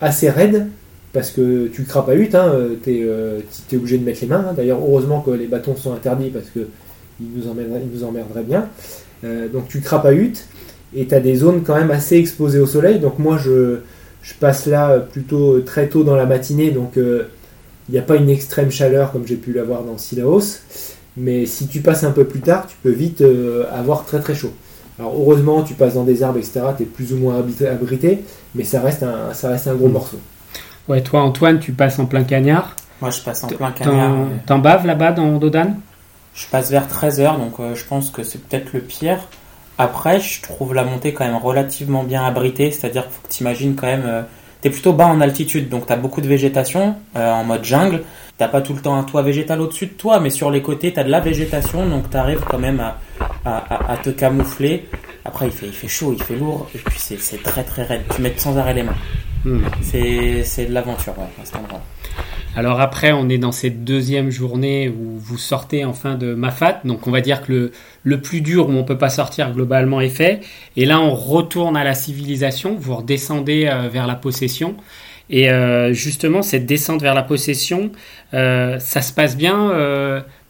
assez 0.00 0.28
raide 0.28 0.66
parce 1.14 1.30
que 1.30 1.68
tu 1.68 1.84
crapahutes, 1.84 2.34
hein, 2.34 2.52
tu 2.84 2.98
es, 2.98 3.76
obligé 3.76 3.96
de 3.96 4.04
mettre 4.04 4.20
les 4.20 4.26
mains. 4.26 4.44
hein. 4.50 4.52
D'ailleurs, 4.54 4.80
heureusement 4.80 5.22
que 5.22 5.30
les 5.30 5.46
bâtons 5.46 5.74
sont 5.74 5.94
interdits 5.94 6.28
parce 6.28 6.50
que 6.50 6.68
ils 7.18 7.28
nous 7.28 7.44
nous 7.44 8.04
emmerderaient 8.04 8.42
bien. 8.42 8.68
Euh, 9.24 9.48
donc 9.48 9.68
tu 9.68 9.80
crapahutes 9.80 10.46
et 10.94 11.06
tu 11.06 11.14
as 11.14 11.20
des 11.20 11.36
zones 11.36 11.62
quand 11.62 11.74
même 11.76 11.90
assez 11.90 12.16
exposées 12.16 12.58
au 12.60 12.66
soleil. 12.66 12.98
Donc 12.98 13.18
moi, 13.18 13.38
je, 13.38 13.78
je 14.22 14.34
passe 14.34 14.66
là 14.66 14.98
plutôt 14.98 15.60
très 15.60 15.88
tôt 15.88 16.04
dans 16.04 16.16
la 16.16 16.26
matinée, 16.26 16.70
donc 16.70 16.96
euh, 16.96 17.24
il 17.88 17.92
n'y 17.92 17.98
a 17.98 18.02
pas 18.02 18.16
une 18.16 18.28
extrême 18.30 18.70
chaleur 18.70 19.12
comme 19.12 19.26
j'ai 19.26 19.36
pu 19.36 19.52
l'avoir 19.52 19.82
dans 19.82 19.98
Silaos. 19.98 20.60
Mais 21.16 21.46
si 21.46 21.66
tu 21.66 21.80
passes 21.80 22.04
un 22.04 22.10
peu 22.10 22.24
plus 22.24 22.40
tard, 22.40 22.66
tu 22.66 22.76
peux 22.82 22.90
vite 22.90 23.22
euh, 23.22 23.64
avoir 23.72 24.04
très 24.04 24.20
très 24.20 24.34
chaud. 24.34 24.52
Alors 24.98 25.14
heureusement, 25.18 25.62
tu 25.62 25.74
passes 25.74 25.94
dans 25.94 26.04
des 26.04 26.22
arbres, 26.22 26.38
etc. 26.38 26.60
Tu 26.76 26.82
es 26.82 26.86
plus 26.86 27.12
ou 27.12 27.16
moins 27.16 27.36
abrité, 27.70 28.18
mais 28.54 28.64
ça 28.64 28.80
reste 28.80 29.02
un, 29.02 29.32
ça 29.32 29.48
reste 29.48 29.66
un 29.68 29.74
gros 29.74 29.88
Mm. 29.88 29.92
morceau. 29.92 30.18
Ouais, 30.88 31.02
toi, 31.02 31.22
Antoine, 31.22 31.58
tu 31.58 31.72
passes 31.72 31.98
en 31.98 32.06
plein 32.06 32.22
cagnard. 32.24 32.76
Moi, 33.00 33.10
je 33.10 33.20
passe 33.20 33.44
en 33.44 33.48
plein 33.48 33.72
cagnard. 33.72 34.14
T'en 34.46 34.56
ouais. 34.56 34.60
baves 34.62 34.86
là-bas 34.86 35.12
dans 35.12 35.36
Dodan 35.38 35.74
Je 36.36 36.46
passe 36.48 36.70
vers 36.70 36.86
13h, 36.86 37.38
donc 37.38 37.54
euh, 37.60 37.74
je 37.74 37.84
pense 37.84 38.10
que 38.10 38.22
c'est 38.22 38.38
peut-être 38.46 38.72
le 38.74 38.80
pire. 38.80 39.18
Après, 39.78 40.20
je 40.20 40.42
trouve 40.42 40.74
la 40.74 40.84
montée 40.84 41.12
quand 41.14 41.24
même 41.24 41.36
relativement 41.36 42.02
bien 42.04 42.24
abritée, 42.24 42.70
c'est-à-dire 42.70 43.04
qu'il 43.04 43.12
faut 43.12 43.22
que 43.28 43.32
tu 43.32 43.42
imagines 43.42 43.74
quand 43.74 43.86
même... 43.86 44.04
euh, 44.06 44.22
T'es 44.62 44.70
plutôt 44.70 44.94
bas 44.94 45.06
en 45.06 45.20
altitude, 45.20 45.68
donc 45.68 45.86
t'as 45.86 45.96
beaucoup 45.96 46.20
de 46.22 46.26
végétation 46.26 46.96
euh, 47.14 47.30
en 47.30 47.44
mode 47.44 47.62
jungle. 47.64 48.02
T'as 48.38 48.48
pas 48.48 48.62
tout 48.62 48.72
le 48.74 48.80
temps 48.80 48.96
un 48.96 49.02
toit 49.04 49.22
végétal 49.22 49.60
au-dessus 49.60 49.86
de 49.86 49.92
toi, 49.92 50.18
mais 50.18 50.30
sur 50.30 50.50
les 50.50 50.60
côtés, 50.62 50.92
t'as 50.92 51.04
de 51.04 51.10
la 51.10 51.20
végétation, 51.20 51.86
donc 51.88 52.08
t'arrives 52.10 52.40
quand 52.40 52.58
même 52.58 52.80
à, 52.80 52.98
à, 53.44 53.56
à- 53.74 53.92
à 53.92 53.96
te 53.98 54.10
camoufler. 54.10 54.88
Après, 55.24 55.46
il 55.46 55.52
fait, 55.52 55.66
il 55.66 55.72
fait 55.72 55.88
chaud, 55.88 56.14
il 56.16 56.22
fait 56.22 56.34
lourd, 56.36 56.66
et 56.74 56.78
puis 56.78 56.98
c'est 56.98 57.42
très 57.42 57.64
très 57.64 57.82
raide. 57.84 58.02
Tu 58.14 58.22
mets 58.22 58.32
sans 58.38 58.56
arrêt 58.58 58.74
les 58.74 58.82
mains. 58.82 58.96
Hmm. 59.44 59.60
C'est 59.82 60.42
c'est 60.42 60.66
de 60.66 60.72
l'aventure, 60.74 61.16
ouais, 61.18 61.24
à 61.40 61.44
cet 61.44 61.56
endroit. 61.56 61.80
Alors 62.56 62.80
après, 62.80 63.12
on 63.12 63.28
est 63.28 63.36
dans 63.36 63.52
cette 63.52 63.84
deuxième 63.84 64.30
journée 64.30 64.88
où 64.88 65.18
vous 65.18 65.36
sortez 65.36 65.84
enfin 65.84 66.14
de 66.14 66.32
Mafat. 66.34 66.80
Donc 66.86 67.06
on 67.06 67.10
va 67.10 67.20
dire 67.20 67.42
que 67.42 67.52
le, 67.52 67.72
le 68.02 68.20
plus 68.22 68.40
dur 68.40 68.70
où 68.70 68.72
on 68.72 68.82
peut 68.82 68.96
pas 68.96 69.10
sortir 69.10 69.52
globalement 69.52 70.00
est 70.00 70.08
fait. 70.08 70.40
Et 70.74 70.86
là, 70.86 70.98
on 70.98 71.14
retourne 71.14 71.76
à 71.76 71.84
la 71.84 71.92
civilisation. 71.94 72.74
Vous 72.80 72.96
redescendez 72.96 73.68
euh, 73.70 73.90
vers 73.92 74.06
la 74.06 74.14
possession. 74.14 74.74
Et 75.28 75.50
euh, 75.50 75.92
justement, 75.92 76.40
cette 76.40 76.64
descente 76.64 77.02
vers 77.02 77.14
la 77.14 77.24
possession, 77.24 77.90
euh, 78.32 78.78
ça 78.78 79.02
se 79.02 79.12
passe 79.12 79.36
bien. 79.36 79.72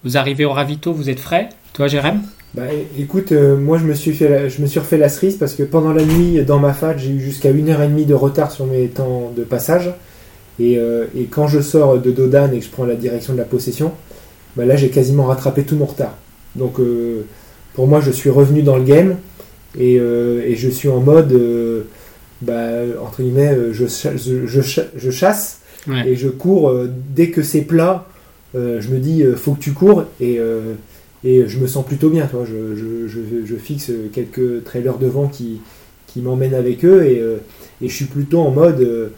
vous 0.05 0.17
arrivez 0.17 0.45
au 0.45 0.53
ravito, 0.53 0.93
vous 0.93 1.11
êtes 1.11 1.19
frais. 1.19 1.49
Toi, 1.73 1.89
Jérém? 1.89 2.21
Bah, 2.55 2.63
écoute, 2.99 3.33
moi 3.33 3.79
je 3.79 3.85
me, 3.85 3.95
suis 3.95 4.13
fait 4.13 4.29
la- 4.29 4.49
je 4.49 4.63
me 4.63 4.67
suis 4.67 4.79
refait 4.79 4.97
la 4.97 5.09
cerise 5.09 5.37
parce 5.37 5.55
que 5.55 5.65
pendant 5.65 5.93
la 5.93 6.05
nuit, 6.05 6.43
dans 6.45 6.59
ma 6.61 6.73
fat, 6.73 6.97
j'ai 6.97 7.11
eu 7.11 7.21
jusqu'à 7.21 7.51
une 7.51 7.69
heure 7.69 7.83
et 7.83 7.89
demie 7.89 8.07
de 8.07 8.15
retard 8.15 8.53
sur 8.53 8.65
mes 8.67 8.87
temps 8.87 9.33
de 9.37 9.43
passage. 9.43 9.91
Et, 10.59 10.79
euh, 10.79 11.05
et 11.17 11.25
quand 11.25 11.49
je 11.49 11.61
sors 11.61 11.99
de 11.99 12.11
Dodan 12.11 12.51
et 12.53 12.59
que 12.61 12.65
je 12.65 12.71
prends 12.71 12.87
la 12.87 12.95
direction 12.97 13.33
de 13.35 13.39
la 13.39 13.45
possession, 13.45 13.93
bah 14.57 14.65
là 14.65 14.77
j'ai 14.77 14.89
quasiment 14.89 15.25
rattrapé 15.25 15.63
tout 15.65 15.77
mon 15.77 15.85
retard. 15.87 16.17
Donc 16.55 16.81
euh, 16.81 17.23
pour 17.75 17.87
moi, 17.87 18.01
je 18.01 18.11
suis 18.11 18.31
revenu 18.31 18.63
dans 18.63 18.77
le 18.77 18.85
game 18.85 19.17
et, 19.79 19.99
euh, 20.01 20.41
et 20.47 20.57
je 20.57 20.71
suis 20.71 20.89
en 20.89 21.01
mode, 21.01 21.35
bah, 22.43 22.69
entre 23.03 23.23
guillemets, 23.23 23.55
je, 23.73 23.85
je, 23.87 24.47
je 24.47 24.61
cha- 24.63 24.87
je 24.97 25.11
chasse 25.11 25.61
Ouais. 25.89 26.09
et 26.09 26.17
je 26.17 26.29
cours 26.29 26.73
dès 27.15 27.31
que 27.31 27.43
c'est 27.45 27.61
plat. 27.61 28.07
je 28.55 28.89
me 28.91 28.99
dis, 28.99 29.23
faut 29.37 29.53
que 29.53 29.61
tu 29.61 29.73
cours 29.73 30.03
et, 30.21 30.41
et 31.23 31.45
je 31.47 31.59
me 31.61 31.67
sens 31.69 31.87
plutôt 31.87 32.11
bien. 32.11 32.27
Toi. 32.27 32.45
Je, 32.45 32.75
je, 32.75 33.07
je, 33.07 33.21
je 33.47 33.55
fixe 33.57 33.93
quelques 34.13 34.65
trailers 34.65 34.99
devant 34.99 35.29
qui, 35.29 35.61
qui 36.09 36.21
m'emmènent 36.23 36.55
avec 36.55 36.85
eux 36.85 37.05
et, 37.05 37.23
et 37.83 37.89
je 37.89 37.95
suis 37.95 38.07
plutôt 38.07 38.41
en 38.41 38.51
mode, 38.51 39.13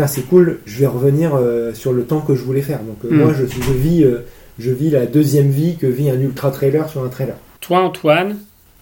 putain, 0.00 0.06
c'est 0.14 0.22
cool, 0.28 0.60
je 0.64 0.78
vais 0.78 0.86
revenir 0.86 1.32
euh, 1.34 1.74
sur 1.74 1.92
le 1.92 2.04
temps 2.04 2.20
que 2.20 2.34
je 2.34 2.42
voulais 2.42 2.62
faire. 2.62 2.78
Donc 2.78 2.96
euh, 3.04 3.08
Mm. 3.10 3.18
moi, 3.18 3.32
je, 3.38 3.44
je, 3.44 3.72
vis, 3.72 4.04
euh, 4.04 4.24
je 4.58 4.70
vis 4.70 4.90
la 4.90 5.04
deuxième 5.06 5.50
vie 5.50 5.76
que 5.76 5.86
vit 5.86 6.08
un 6.10 6.18
ultra 6.20 6.50
trailer 6.50 6.88
sur 6.88 7.04
un 7.04 7.08
trailer. 7.08 7.34
Toi, 7.60 7.80
Antoine, 7.80 8.36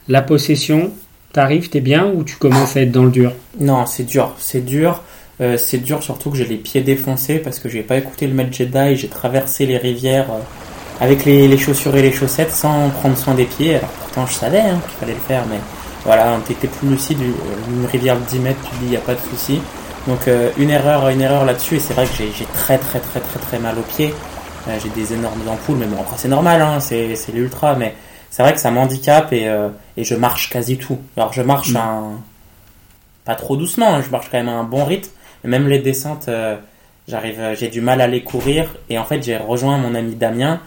la 0.07 0.23
possession, 0.23 0.93
t'arrives, 1.33 1.71
t'es 1.71 1.81
bien 1.81 2.07
ou 2.15 2.23
tu 2.23 2.37
commences 2.37 2.77
à 2.77 2.83
être 2.83 2.93
dans 2.93 3.05
le 3.05 3.11
dur? 3.11 3.33
Non, 3.59 3.85
c'est 3.87 4.05
dur, 4.05 4.35
c'est 4.39 4.65
dur. 4.65 5.03
Euh, 5.41 5.57
c'est 5.57 5.79
dur 5.79 6.03
surtout 6.03 6.31
que 6.31 6.37
j'ai 6.37 6.47
les 6.47 6.57
pieds 6.57 6.81
défoncés 6.83 7.39
parce 7.39 7.59
que 7.61 7.69
j'ai 7.69 7.83
pas 7.83 7.97
écouté 7.97 8.27
le 8.27 8.35
maître 8.35 8.53
Jedi. 8.53 8.97
J'ai 8.97 9.09
traversé 9.09 9.67
les 9.67 9.77
rivières 9.77 10.31
euh, 10.31 10.39
avec 11.01 11.25
les, 11.25 11.49
les 11.49 11.59
chaussures 11.59 11.97
et 11.97 12.03
les 12.03 12.13
chaussettes 12.13 12.53
sans 12.53 12.91
prendre 12.91 13.17
soin 13.17 13.35
des 13.35 13.45
pieds. 13.45 13.77
Alors 13.77 13.91
pourtant 13.91 14.27
je 14.27 14.35
savais 14.35 14.61
hein, 14.61 14.81
qu'il 14.89 14.99
fallait 14.99 15.15
le 15.15 15.21
faire, 15.21 15.45
mais 15.51 15.59
voilà, 16.05 16.39
t'es 16.47 16.55
plus 16.55 16.89
lucide, 16.89 17.19
une 17.21 17.87
rivière 17.87 18.17
de 18.19 18.25
10 18.25 18.39
mètres, 18.39 18.61
tu 18.63 18.71
dis, 18.79 18.85
il 18.87 18.91
n'y 18.91 18.97
a 18.97 19.01
pas 19.01 19.15
de 19.15 19.21
souci. 19.31 19.61
Donc 20.09 20.29
une 20.57 20.71
erreur, 20.71 21.09
une 21.11 21.21
erreur 21.21 21.45
là-dessus, 21.45 21.77
et 21.77 21.79
c'est 21.79 21.95
vrai 21.95 22.07
que 22.07 22.13
j'ai 22.17 22.45
très 22.55 22.79
très 22.79 22.99
très 22.99 23.21
très 23.21 23.39
très 23.39 23.59
mal 23.59 23.79
aux 23.79 23.83
pieds. 23.83 24.15
j'ai 24.67 24.89
des 24.91 25.13
énormes 25.13 25.47
ampoules, 25.47 25.77
mais 25.77 25.87
bon, 25.87 26.01
après 26.01 26.17
c'est 26.17 26.29
normal, 26.29 26.63
hein, 26.63 26.81
c'est 26.81 27.15
l'ultra, 27.33 27.75
mais 27.75 27.95
c'est 28.31 28.43
vrai 28.43 28.55
que 28.55 28.61
ça 28.61 28.71
m'handicape 28.71 29.33
et, 29.35 29.55
et 29.99 30.05
je 30.05 30.15
marche 30.15 30.49
quasi 30.49 30.79
tout. 30.79 30.99
Alors 31.17 31.35
je 31.35 31.43
marche 31.43 31.73
mm. 31.73 31.77
un, 31.77 32.03
pas 33.27 33.35
trop 33.35 33.57
doucement, 33.57 33.97
hein, 33.97 34.03
je 34.03 34.11
marche 34.11 34.31
quand 34.31 34.39
même 34.39 34.49
à 34.49 34.53
un 34.53 34.65
bon 34.65 34.85
rythme, 34.85 35.11
même 35.45 35.69
les 35.69 35.79
descentes, 35.79 36.31
j'arrive, 37.07 37.55
j'ai 37.59 37.69
du 37.69 37.83
mal 37.83 38.01
à 38.01 38.07
les 38.07 38.23
courir, 38.23 38.75
et 38.89 38.99
en 38.99 39.05
fait 39.05 39.23
j'ai 39.23 39.37
rejoint 39.37 39.77
mon 39.77 39.95
ami 39.95 40.15
Damien, 40.15 40.61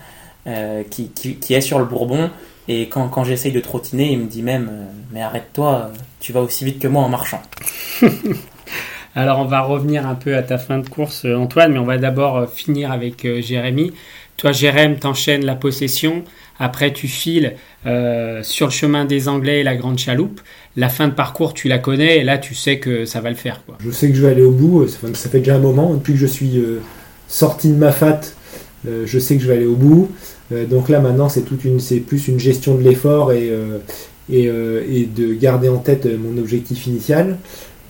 qui, 0.91 1.09
qui, 1.09 1.35
qui, 1.35 1.53
est 1.55 1.61
sur 1.61 1.79
le 1.79 1.85
Bourbon, 1.85 2.29
et 2.67 2.87
quand, 2.87 3.07
quand 3.09 3.23
j'essaye 3.23 3.51
de 3.51 3.59
trottiner, 3.59 4.11
il 4.11 4.19
me 4.19 4.27
dit 4.27 4.43
même 4.43 4.69
euh, 4.71 4.85
Mais 5.11 5.21
arrête-toi, 5.21 5.91
tu 6.19 6.31
vas 6.31 6.41
aussi 6.41 6.63
vite 6.63 6.79
que 6.79 6.87
moi 6.87 7.03
en 7.03 7.09
marchant. 7.09 7.41
Alors 9.15 9.39
on 9.39 9.45
va 9.45 9.61
revenir 9.61 10.07
un 10.07 10.15
peu 10.15 10.35
à 10.35 10.41
ta 10.41 10.57
fin 10.57 10.79
de 10.79 10.87
course, 10.87 11.25
euh, 11.25 11.35
Antoine, 11.35 11.73
mais 11.73 11.79
on 11.79 11.85
va 11.85 11.97
d'abord 11.97 12.37
euh, 12.37 12.45
finir 12.47 12.91
avec 12.91 13.27
Jérémy. 13.41 13.91
Toi, 14.37 14.51
Jérémy, 14.51 14.97
t'enchaînes 14.97 15.45
la 15.45 15.55
possession. 15.55 16.23
Après, 16.59 16.93
tu 16.93 17.07
files 17.07 17.55
sur 18.43 18.67
le 18.67 18.71
chemin 18.71 19.05
des 19.05 19.27
Anglais 19.27 19.59
et 19.59 19.63
la 19.63 19.75
Grande 19.75 19.99
Chaloupe. 19.99 20.41
La 20.75 20.89
fin 20.89 21.07
de 21.07 21.13
parcours, 21.13 21.53
tu 21.53 21.67
la 21.67 21.79
connais 21.79 22.19
et 22.19 22.23
là, 22.23 22.37
tu 22.37 22.55
sais 22.55 22.79
que 22.79 23.05
ça 23.05 23.19
va 23.21 23.29
le 23.29 23.35
faire. 23.35 23.61
Je 23.79 23.91
sais 23.91 24.09
que 24.09 24.15
je 24.15 24.21
vais 24.25 24.31
aller 24.31 24.43
au 24.43 24.51
bout. 24.51 24.87
Ça 24.87 25.29
fait 25.29 25.39
déjà 25.39 25.55
un 25.55 25.59
moment. 25.59 25.93
Depuis 25.93 26.13
que 26.13 26.19
je 26.19 26.25
suis 26.25 26.59
sorti 27.27 27.69
de 27.69 27.75
ma 27.75 27.91
fat, 27.91 28.21
je 28.85 29.19
sais 29.19 29.37
que 29.37 29.43
je 29.43 29.47
vais 29.47 29.55
aller 29.55 29.65
au 29.65 29.75
bout. 29.75 30.09
Euh, 30.51 30.65
donc 30.65 30.89
là 30.89 30.99
maintenant 30.99 31.29
c'est 31.29 31.41
toute 31.41 31.63
une, 31.65 31.79
c'est 31.79 31.99
plus 31.99 32.27
une 32.27 32.39
gestion 32.39 32.75
de 32.75 32.81
l'effort 32.81 33.31
et, 33.31 33.49
euh, 33.49 33.77
euh, 34.31 34.83
et, 34.89 35.05
de 35.05 35.33
garder 35.33 35.69
en 35.69 35.77
tête 35.77 36.07
mon 36.19 36.39
objectif 36.39 36.87
initial 36.87 37.37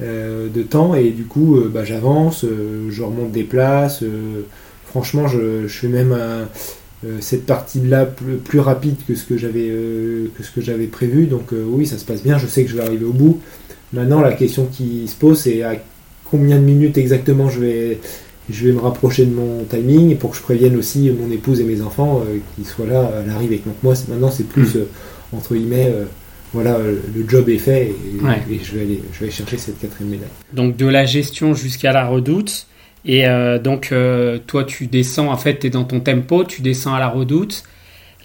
de 0.02 0.64
temps 0.64 0.96
et 0.96 1.12
du 1.12 1.26
coup 1.26 1.60
bah, 1.72 1.84
j'avance, 1.84 2.44
je 2.90 3.04
remonte 3.04 3.32
des 3.32 3.44
places. 3.44 4.04
franchement 4.86 5.28
je, 5.28 5.68
fais 5.68 5.88
même 5.88 6.18
cette 7.20 7.46
partie-là 7.46 8.06
plus, 8.06 8.60
rapide 8.60 8.96
que 9.08 9.16
ce 9.16 9.26
que 9.26 9.38
j'avais 9.38 9.70
que 10.36 10.44
ce 10.44 10.52
que 10.52 10.62
j'avais 10.62 10.88
prévu. 10.88 11.28
Donc 11.28 11.52
oui, 11.52 11.86
ça 11.86 11.98
se 11.98 12.06
passe 12.06 12.24
bien. 12.24 12.38
Je 12.38 12.48
sais 12.48 12.64
que 12.64 12.72
je 12.72 12.78
vais 12.78 12.84
arriver 12.84 13.06
au 13.06 13.14
bout. 13.14 13.40
Maintenant, 13.94 14.22
la 14.22 14.34
question 14.34 14.68
qui 14.72 15.08
se 15.08 15.16
pose, 15.16 15.40
c'est 15.40 15.64
à 15.64 15.76
combien 16.26 16.58
de 16.58 16.64
minutes 16.64 16.98
exactement 16.98 17.50
je 17.50 17.60
vais 17.60 18.00
je 18.50 18.66
vais 18.66 18.74
me 18.74 18.80
rapprocher 18.80 19.26
de 19.26 19.34
mon 19.34 19.64
timing 19.64 20.18
pour 20.18 20.32
que 20.32 20.38
je 20.38 20.42
prévienne 20.42 20.76
aussi 20.78 21.12
mon 21.12 21.32
épouse 21.32 21.60
et 21.60 21.64
mes 21.64 21.82
enfants 21.82 22.24
euh, 22.26 22.40
qui 22.56 22.66
soient 22.66 22.88
là 22.88 23.12
à 23.20 23.26
l'arrivée. 23.26 23.62
Donc 23.66 23.76
moi 23.84 23.94
maintenant 24.08 24.32
c'est 24.32 24.48
plus 24.48 24.76
mm. 24.76 24.80
euh, 24.80 24.86
entre 25.38 25.54
guillemets 25.54 25.92
euh, 25.94 26.06
voilà 26.54 26.78
le 26.80 27.30
job 27.30 27.50
est 27.50 27.58
fait 27.58 27.88
et, 27.88 28.60
je, 28.64 28.76
vais 28.76 28.82
aller, 28.82 29.02
je 29.14 29.26
vais 29.26 29.32
chercher 29.32 29.58
cette 29.58 29.80
quatrième 29.80 30.12
médaille. 30.12 30.30
Donc 30.54 30.76
de 30.76 30.86
la 30.86 31.06
gestion 31.06 31.54
jusqu'à 31.54 31.92
la 31.92 32.06
redoute 32.06 32.68
et 33.06 33.26
donc 33.64 33.94
toi 34.48 34.64
tu 34.64 34.88
descends 34.88 35.32
en 35.32 35.38
fait 35.38 35.60
tu 35.60 35.68
es 35.68 35.70
dans 35.70 35.86
ton 35.86 36.02
tempo, 36.02 36.44
tu 36.44 36.62
descends 36.62 36.94
à 36.94 37.00
la 37.00 37.08
redoute 37.08 37.64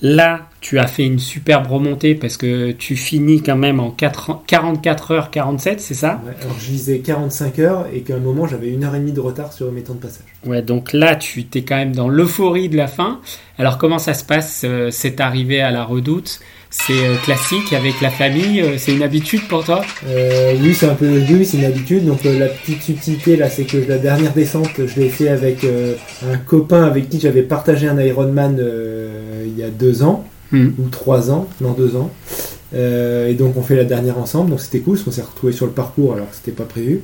Là, 0.03 0.51
tu 0.61 0.79
as 0.79 0.87
fait 0.87 1.07
une 1.07 1.19
superbe 1.19 1.69
remontée 1.69 2.15
parce 2.15 2.37
que 2.37 2.73
tu 2.73 2.97
finis 2.97 3.43
quand 3.43 3.57
même 3.57 3.81
en 3.81 3.91
44 3.91 5.11
heures 5.11 5.31
47, 5.31 5.81
c'est 5.81 5.95
ça? 5.95 6.21
Alors 6.43 6.59
je 6.59 6.71
visais 6.71 6.99
45 6.99 7.59
heures 7.61 7.87
et 7.93 8.03
qu'à 8.03 8.17
un 8.17 8.21
moment 8.21 8.47
j'avais 8.47 8.69
une 8.69 8.85
heure 8.85 8.95
et 8.95 8.99
demie 8.99 9.13
de 9.13 9.21
retard 9.21 9.55
sur 9.55 9.73
mes 9.73 9.83
temps 9.83 9.95
de 9.95 10.01
passage. 10.01 10.27
Ouais, 10.45 10.61
donc 10.61 10.93
là 10.93 11.17
tu 11.17 11.47
es 11.55 11.63
quand 11.63 11.77
même 11.77 11.95
dans 11.95 12.11
l'euphorie 12.11 12.69
de 12.69 12.77
la 12.77 12.89
fin. 12.89 13.21
Alors 13.59 13.79
comment 13.79 13.99
ça 13.99 14.13
se 14.13 14.25
passe 14.25 14.63
euh, 14.65 14.91
cette 14.91 15.21
arrivée 15.21 15.63
à 15.63 15.71
la 15.71 15.85
redoute? 15.85 16.41
C'est 16.85 17.05
euh, 17.05 17.17
classique 17.17 17.73
avec 17.73 18.01
la 18.01 18.11
famille, 18.11 18.61
euh, 18.61 18.77
c'est 18.79 18.93
une 18.93 19.03
habitude 19.03 19.49
pour 19.49 19.65
toi? 19.65 19.83
Euh, 20.07 20.55
Oui, 20.61 20.75
c'est 20.75 20.87
un 20.87 20.95
peu 20.95 21.21
oui, 21.29 21.45
c'est 21.45 21.57
une 21.57 21.65
habitude. 21.65 22.05
Donc 22.05 22.25
la 22.25 22.47
petite 22.47 22.83
subtilité 22.83 23.37
là, 23.37 23.49
c'est 23.49 23.65
que 23.65 23.79
la 23.89 23.99
dernière 23.99 24.33
descente, 24.33 24.71
je 24.77 25.01
l'ai 25.01 25.09
fait 25.09 25.29
avec 25.29 25.65
un 25.65 26.37
copain 26.39 26.85
avec 26.85 27.09
qui 27.09 27.19
j'avais 27.21 27.43
partagé 27.43 27.89
un 27.89 28.01
Ironman 28.01 28.61
il 29.45 29.59
y 29.59 29.63
a 29.63 29.71
deux 29.71 30.03
ans 30.03 30.25
hmm. 30.53 30.69
ou 30.79 30.89
trois 30.91 31.31
ans, 31.31 31.49
non 31.61 31.73
deux 31.73 31.97
ans. 31.97 32.11
et 32.75 33.35
donc 33.35 33.57
on 33.57 33.63
fait 33.63 33.77
la 33.77 33.85
dernière 33.85 34.19
ensemble, 34.19 34.51
donc 34.51 34.61
c'était 34.61 34.81
cool, 34.81 34.95
parce 34.95 35.05
qu'on 35.05 35.11
s'est 35.11 35.23
retrouvé 35.23 35.53
sur 35.53 35.67
le 35.67 35.73
parcours 35.73 36.15
alors 36.15 36.29
que 36.31 36.37
c'était 36.37 36.57
pas 36.57 36.65
prévu. 36.65 37.01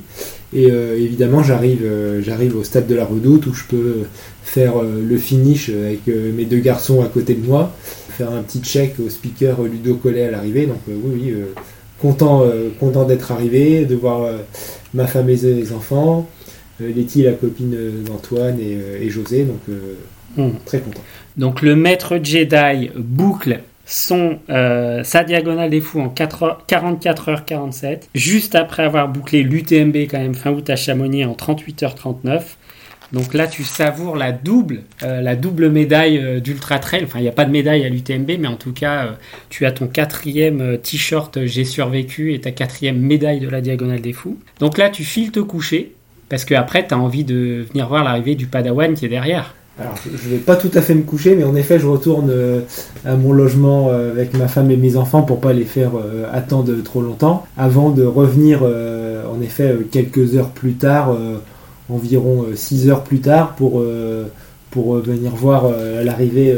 Et 0.52 0.66
évidemment, 0.66 1.42
j'arrive, 1.42 1.84
j'arrive 2.20 2.56
au 2.56 2.64
stade 2.64 2.86
de 2.86 2.94
la 2.94 3.04
Redoute 3.04 3.46
où 3.46 3.54
je 3.54 3.64
peux 3.64 3.96
faire 4.44 4.74
le 4.82 5.16
finish 5.16 5.70
avec 5.70 6.06
mes 6.06 6.44
deux 6.44 6.58
garçons 6.58 7.02
à 7.02 7.06
côté 7.06 7.34
de 7.34 7.46
moi 7.46 7.72
faire 8.12 8.30
un 8.30 8.42
petit 8.42 8.60
check 8.60 8.94
au 9.00 9.08
speaker 9.08 9.62
Ludo 9.62 9.94
Collet 9.96 10.26
à 10.26 10.30
l'arrivée. 10.30 10.66
Donc 10.66 10.80
euh, 10.88 10.94
oui, 11.02 11.20
oui, 11.22 11.30
euh, 11.30 11.54
content, 12.00 12.42
euh, 12.42 12.68
content 12.78 13.04
d'être 13.04 13.32
arrivé, 13.32 13.84
de 13.84 13.94
voir 13.94 14.30
ma 14.94 15.06
femme 15.06 15.28
et 15.28 15.36
les 15.36 15.72
enfants, 15.72 16.28
Letty, 16.80 17.22
la 17.22 17.32
copine 17.32 17.76
d'Antoine 18.04 18.58
et, 18.60 19.08
José. 19.08 19.44
Donc 19.44 19.60
hmm. 20.36 20.56
très 20.64 20.80
content. 20.80 21.00
Donc 21.36 21.62
le 21.62 21.76
maître 21.76 22.18
Jedi 22.22 22.90
boucle 22.96 23.60
son, 23.84 24.38
sa 24.48 25.24
diagonale 25.24 25.70
des 25.70 25.80
fous 25.80 26.00
en 26.00 26.08
4 26.08 26.64
44h47, 26.68 28.02
juste 28.14 28.54
après 28.54 28.82
avoir 28.82 29.08
bouclé 29.08 29.42
l'UTMB 29.42 29.96
quand 30.10 30.18
même 30.18 30.34
fin 30.34 30.50
août 30.50 30.68
à 30.70 30.76
Chamonix 30.76 31.24
en 31.24 31.34
38h39. 31.34 32.42
Donc 33.12 33.34
là, 33.34 33.46
tu 33.46 33.62
savoures 33.62 34.16
la 34.16 34.32
double, 34.32 34.82
euh, 35.02 35.20
la 35.20 35.36
double 35.36 35.68
médaille 35.68 36.18
euh, 36.18 36.40
d'Ultra 36.40 36.78
Trail. 36.78 37.04
Enfin, 37.04 37.18
il 37.18 37.22
n'y 37.22 37.28
a 37.28 37.32
pas 37.32 37.44
de 37.44 37.50
médaille 37.50 37.84
à 37.84 37.88
l'UTMB, 37.88 38.30
mais 38.40 38.48
en 38.48 38.56
tout 38.56 38.72
cas, 38.72 39.04
euh, 39.04 39.10
tu 39.50 39.66
as 39.66 39.72
ton 39.72 39.86
quatrième 39.86 40.78
t-shirt 40.78 41.44
J'ai 41.44 41.64
survécu 41.64 42.32
et 42.32 42.40
ta 42.40 42.52
quatrième 42.52 42.98
médaille 42.98 43.40
de 43.40 43.48
la 43.48 43.60
Diagonale 43.60 44.00
des 44.00 44.14
Fous. 44.14 44.38
Donc 44.60 44.78
là, 44.78 44.88
tu 44.88 45.04
files 45.04 45.30
te 45.30 45.40
coucher, 45.40 45.94
parce 46.30 46.46
qu'après, 46.46 46.86
tu 46.86 46.94
as 46.94 46.98
envie 46.98 47.24
de 47.24 47.66
venir 47.70 47.86
voir 47.86 48.02
l'arrivée 48.02 48.34
du 48.34 48.46
Padawan 48.46 48.94
qui 48.94 49.04
est 49.04 49.10
derrière. 49.10 49.54
Alors, 49.78 49.94
je 50.04 50.28
vais 50.28 50.36
pas 50.36 50.56
tout 50.56 50.70
à 50.74 50.80
fait 50.80 50.94
me 50.94 51.02
coucher, 51.02 51.34
mais 51.34 51.44
en 51.44 51.54
effet, 51.54 51.78
je 51.78 51.86
retourne 51.86 52.30
à 53.06 53.16
mon 53.16 53.32
logement 53.32 53.88
avec 53.88 54.34
ma 54.34 54.46
femme 54.46 54.70
et 54.70 54.76
mes 54.76 54.96
enfants 54.96 55.22
pour 55.22 55.40
pas 55.40 55.54
les 55.54 55.64
faire 55.64 55.92
attendre 56.30 56.74
trop 56.84 57.00
longtemps, 57.00 57.46
avant 57.56 57.88
de 57.88 58.04
revenir, 58.04 58.62
en 58.62 59.40
effet, 59.40 59.74
quelques 59.90 60.36
heures 60.36 60.50
plus 60.50 60.74
tard 60.74 61.16
environ 61.88 62.46
6 62.54 62.86
euh, 62.86 62.90
heures 62.90 63.04
plus 63.04 63.20
tard 63.20 63.54
pour, 63.54 63.80
euh, 63.80 64.26
pour 64.70 64.96
euh, 64.96 65.00
venir 65.00 65.34
voir 65.34 65.70
l'arrivée 66.04 66.54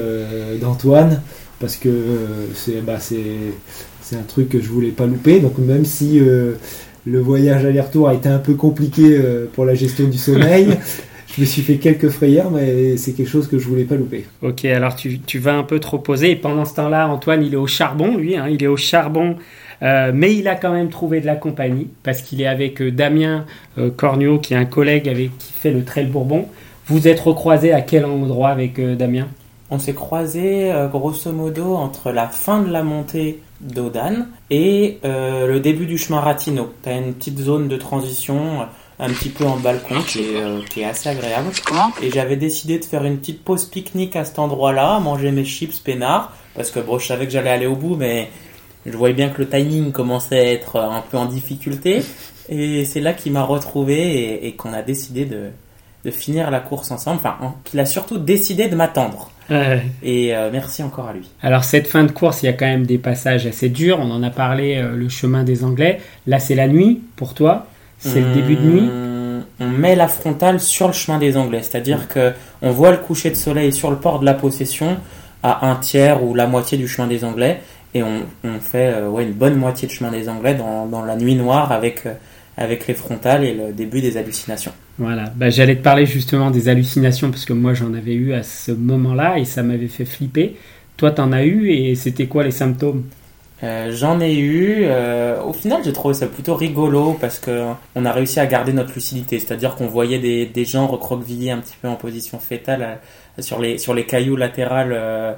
d'Antoine 0.60 1.22
parce 1.60 1.76
que 1.76 1.88
bah, 2.84 2.98
c'est 2.98 4.16
un 4.16 4.22
truc 4.22 4.48
que 4.50 4.60
je 4.60 4.68
voulais 4.68 4.90
pas 4.90 5.06
louper. 5.06 5.40
Donc 5.40 5.58
même 5.58 5.84
si 5.84 6.20
le 6.20 7.20
voyage 7.20 7.64
aller-retour 7.64 8.08
a 8.08 8.14
été 8.14 8.28
un 8.28 8.38
peu 8.38 8.54
compliqué 8.54 9.20
pour 9.54 9.64
la 9.64 9.74
gestion 9.74 10.08
du 10.08 10.18
sommeil, 10.18 10.76
je 11.34 11.40
me 11.40 11.46
suis 11.46 11.62
fait 11.62 11.76
quelques 11.76 12.10
frayeurs, 12.10 12.50
mais 12.50 12.96
c'est 12.96 13.12
quelque 13.12 13.30
chose 13.30 13.48
que 13.48 13.58
je 13.58 13.66
voulais 13.66 13.84
pas 13.84 13.96
louper. 13.96 14.26
Ok, 14.42 14.64
alors 14.66 14.94
tu, 14.94 15.20
tu 15.20 15.38
vas 15.38 15.54
un 15.54 15.62
peu 15.62 15.80
te 15.80 15.86
reposer. 15.86 16.32
Et 16.32 16.36
pendant 16.36 16.64
ce 16.64 16.74
temps-là, 16.74 17.08
Antoine, 17.08 17.42
il 17.42 17.54
est 17.54 17.58
au 17.58 17.66
charbon, 17.66 18.16
lui. 18.16 18.36
Hein, 18.36 18.48
il 18.50 18.62
est 18.62 18.68
au 18.68 18.76
charbon 18.76 19.36
euh, 19.84 20.12
mais 20.14 20.34
il 20.34 20.48
a 20.48 20.54
quand 20.54 20.72
même 20.72 20.88
trouvé 20.88 21.20
de 21.20 21.26
la 21.26 21.36
compagnie 21.36 21.88
parce 22.02 22.22
qu'il 22.22 22.40
est 22.40 22.46
avec 22.46 22.80
euh, 22.80 22.90
Damien 22.90 23.44
euh, 23.76 23.90
Cornio, 23.90 24.38
qui 24.38 24.54
est 24.54 24.56
un 24.56 24.64
collègue 24.64 25.08
avec 25.08 25.36
qui 25.36 25.52
fait 25.52 25.72
le 25.72 25.84
Trail 25.84 26.06
Bourbon. 26.06 26.48
Vous 26.86 27.06
êtes 27.06 27.20
recroisé 27.20 27.72
à 27.72 27.82
quel 27.82 28.04
endroit 28.04 28.48
avec 28.48 28.78
Damien? 28.78 29.28
On 29.70 29.78
s'est 29.78 29.94
croisé 29.94 30.70
grosso 30.92 31.32
modo 31.32 31.74
entre 31.76 32.12
la 32.12 32.28
fin 32.28 32.60
de 32.60 32.70
la 32.70 32.82
montée 32.82 33.40
d'Odan 33.62 34.26
et 34.50 34.98
le 35.02 35.58
début 35.60 35.86
du 35.86 35.96
chemin 35.96 36.20
Ratino. 36.20 36.74
Tu 36.82 36.90
as 36.90 36.98
une 36.98 37.14
petite 37.14 37.38
zone 37.38 37.68
de 37.68 37.78
transition 37.78 38.66
un 38.98 39.08
petit 39.08 39.30
peu 39.30 39.46
en 39.46 39.56
balcon 39.56 40.02
qui 40.06 40.20
est, 40.20 40.68
qui 40.68 40.82
est 40.82 40.84
assez 40.84 41.08
agréable. 41.08 41.48
Et 42.02 42.10
j'avais 42.10 42.36
décidé 42.36 42.78
de 42.78 42.84
faire 42.84 43.02
une 43.02 43.16
petite 43.16 43.42
pause 43.42 43.64
pique-nique 43.64 44.14
à 44.14 44.26
cet 44.26 44.38
endroit-là, 44.38 45.00
manger 45.00 45.32
mes 45.32 45.46
chips 45.46 45.78
peinards, 45.78 46.34
parce 46.54 46.70
que 46.70 46.80
bon, 46.80 46.98
je 46.98 47.06
savais 47.06 47.24
que 47.24 47.32
j'allais 47.32 47.50
aller 47.50 47.66
au 47.66 47.76
bout, 47.76 47.96
mais 47.96 48.28
je 48.86 48.96
voyais 48.96 49.14
bien 49.14 49.28
que 49.28 49.40
le 49.42 49.48
timing 49.48 49.92
commençait 49.92 50.38
à 50.38 50.52
être 50.52 50.78
un 50.78 51.02
peu 51.10 51.16
en 51.16 51.26
difficulté. 51.26 52.02
Et 52.48 52.84
c'est 52.84 53.00
là 53.00 53.14
qu'il 53.14 53.32
m'a 53.32 53.42
retrouvé 53.42 54.46
et, 54.46 54.52
qu'on 54.52 54.72
a 54.74 54.82
décidé 54.82 55.24
de, 55.24 55.50
de, 56.04 56.10
finir 56.10 56.50
la 56.50 56.60
course 56.60 56.90
ensemble. 56.90 57.20
Enfin, 57.24 57.54
qu'il 57.64 57.80
a 57.80 57.86
surtout 57.86 58.18
décidé 58.18 58.68
de 58.68 58.76
m'attendre. 58.76 59.30
Et 60.02 60.34
euh, 60.34 60.50
merci 60.52 60.82
encore 60.82 61.08
à 61.08 61.12
lui. 61.12 61.30
Alors 61.42 61.64
cette 61.64 61.86
fin 61.86 62.04
de 62.04 62.12
course, 62.12 62.42
il 62.42 62.46
y 62.46 62.48
a 62.48 62.52
quand 62.52 62.66
même 62.66 62.86
des 62.86 62.98
passages 62.98 63.46
assez 63.46 63.68
durs. 63.68 63.98
On 64.00 64.10
en 64.10 64.22
a 64.22 64.30
parlé, 64.30 64.76
euh, 64.76 64.94
le 64.94 65.08
chemin 65.08 65.44
des 65.44 65.64
Anglais. 65.64 66.00
Là, 66.26 66.38
c'est 66.38 66.54
la 66.54 66.68
nuit 66.68 67.02
pour 67.16 67.34
toi. 67.34 67.66
C'est 67.98 68.20
le 68.20 68.34
début 68.34 68.56
de 68.56 68.62
nuit. 68.62 68.90
On 69.60 69.68
met 69.68 69.94
la 69.96 70.08
frontale 70.08 70.60
sur 70.60 70.88
le 70.88 70.92
chemin 70.92 71.18
des 71.18 71.36
Anglais, 71.38 71.62
c'est-à-dire 71.62 72.08
que 72.08 72.32
on 72.60 72.70
voit 72.70 72.90
le 72.90 72.98
coucher 72.98 73.30
de 73.30 73.36
soleil 73.36 73.72
sur 73.72 73.90
le 73.90 73.96
port 73.96 74.18
de 74.18 74.26
la 74.26 74.34
possession 74.34 74.98
à 75.42 75.70
un 75.70 75.76
tiers 75.76 76.22
ou 76.22 76.34
la 76.34 76.46
moitié 76.46 76.76
du 76.76 76.88
chemin 76.88 77.06
des 77.06 77.24
Anglais 77.24 77.60
et 77.94 78.02
on, 78.02 78.24
fait 78.60 78.92
euh, 78.92 79.08
ouais, 79.08 79.22
une 79.22 79.32
bonne 79.32 79.54
moitié 79.54 79.86
de 79.86 79.92
chemin 79.92 80.10
des 80.10 80.28
Anglais 80.28 80.54
dans, 80.54 80.86
dans 80.86 81.04
la 81.04 81.14
nuit 81.16 81.36
noire 81.36 81.70
avec, 81.70 82.06
euh, 82.06 82.14
avec 82.56 82.88
les 82.88 82.94
frontales 82.94 83.44
et 83.44 83.54
le 83.54 83.72
début 83.72 84.00
des 84.00 84.16
hallucinations. 84.16 84.72
Voilà, 84.98 85.32
bah, 85.36 85.48
j'allais 85.48 85.76
te 85.76 85.82
parler 85.82 86.04
justement 86.04 86.50
des 86.50 86.68
hallucinations 86.68 87.30
parce 87.30 87.44
que 87.44 87.52
moi 87.52 87.72
j'en 87.72 87.94
avais 87.94 88.14
eu 88.14 88.32
à 88.32 88.42
ce 88.42 88.72
moment-là 88.72 89.38
et 89.38 89.44
ça 89.44 89.62
m'avait 89.62 89.88
fait 89.88 90.04
flipper. 90.04 90.56
Toi 90.96 91.12
t'en 91.12 91.30
as 91.32 91.44
eu 91.44 91.70
et 91.70 91.94
c'était 91.94 92.26
quoi 92.26 92.42
les 92.42 92.50
symptômes? 92.50 93.04
Euh, 93.62 93.92
J'en 93.92 94.20
ai 94.20 94.36
eu. 94.36 94.86
au 95.46 95.52
final, 95.52 95.80
j'ai 95.84 95.92
trouvé 95.92 96.12
ça 96.12 96.26
plutôt 96.26 96.54
rigolo 96.54 97.16
parce 97.18 97.38
que 97.38 97.64
on 97.94 98.04
a 98.04 98.12
réussi 98.12 98.38
à 98.40 98.46
garder 98.46 98.72
notre 98.72 98.92
lucidité. 98.92 99.38
C'est-à-dire 99.38 99.76
qu'on 99.76 99.86
voyait 99.86 100.18
des, 100.18 100.44
des 100.44 100.64
gens 100.64 100.86
recroquevillés 100.86 101.52
un 101.52 101.58
petit 101.58 101.76
peu 101.80 101.88
en 101.88 101.94
position 101.94 102.38
fétale 102.40 102.98
sur 103.38 103.60
les 103.60 103.78
sur 103.78 103.94
les 103.94 104.04
cailloux 104.04 104.36
latérales 104.36 105.36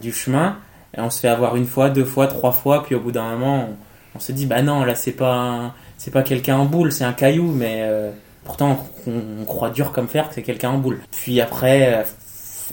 du 0.00 0.12
chemin. 0.12 0.56
Et 0.96 1.00
on 1.00 1.10
se 1.10 1.20
fait 1.20 1.28
avoir 1.28 1.56
une 1.56 1.66
fois, 1.66 1.88
deux 1.90 2.04
fois, 2.04 2.26
trois 2.26 2.52
fois, 2.52 2.82
puis 2.82 2.94
au 2.94 3.00
bout 3.00 3.12
d'un 3.12 3.30
moment, 3.30 3.68
on, 3.70 3.76
on 4.16 4.20
se 4.20 4.32
dit 4.32 4.46
bah 4.46 4.62
non, 4.62 4.84
là 4.84 4.94
c'est 4.94 5.12
pas 5.12 5.74
c'est 5.98 6.10
pas 6.12 6.22
quelqu'un 6.22 6.56
en 6.56 6.64
boule, 6.64 6.90
c'est 6.92 7.04
un 7.04 7.12
caillou, 7.12 7.52
mais 7.52 7.78
euh, 7.82 8.10
pourtant 8.44 8.86
on, 9.06 9.12
on 9.40 9.44
croit 9.44 9.70
dur 9.70 9.92
comme 9.92 10.08
fer 10.08 10.28
que 10.28 10.34
c'est 10.34 10.42
quelqu'un 10.42 10.70
en 10.70 10.78
boule. 10.78 10.98
Puis 11.12 11.40
après, 11.40 11.94
euh, 11.94 12.02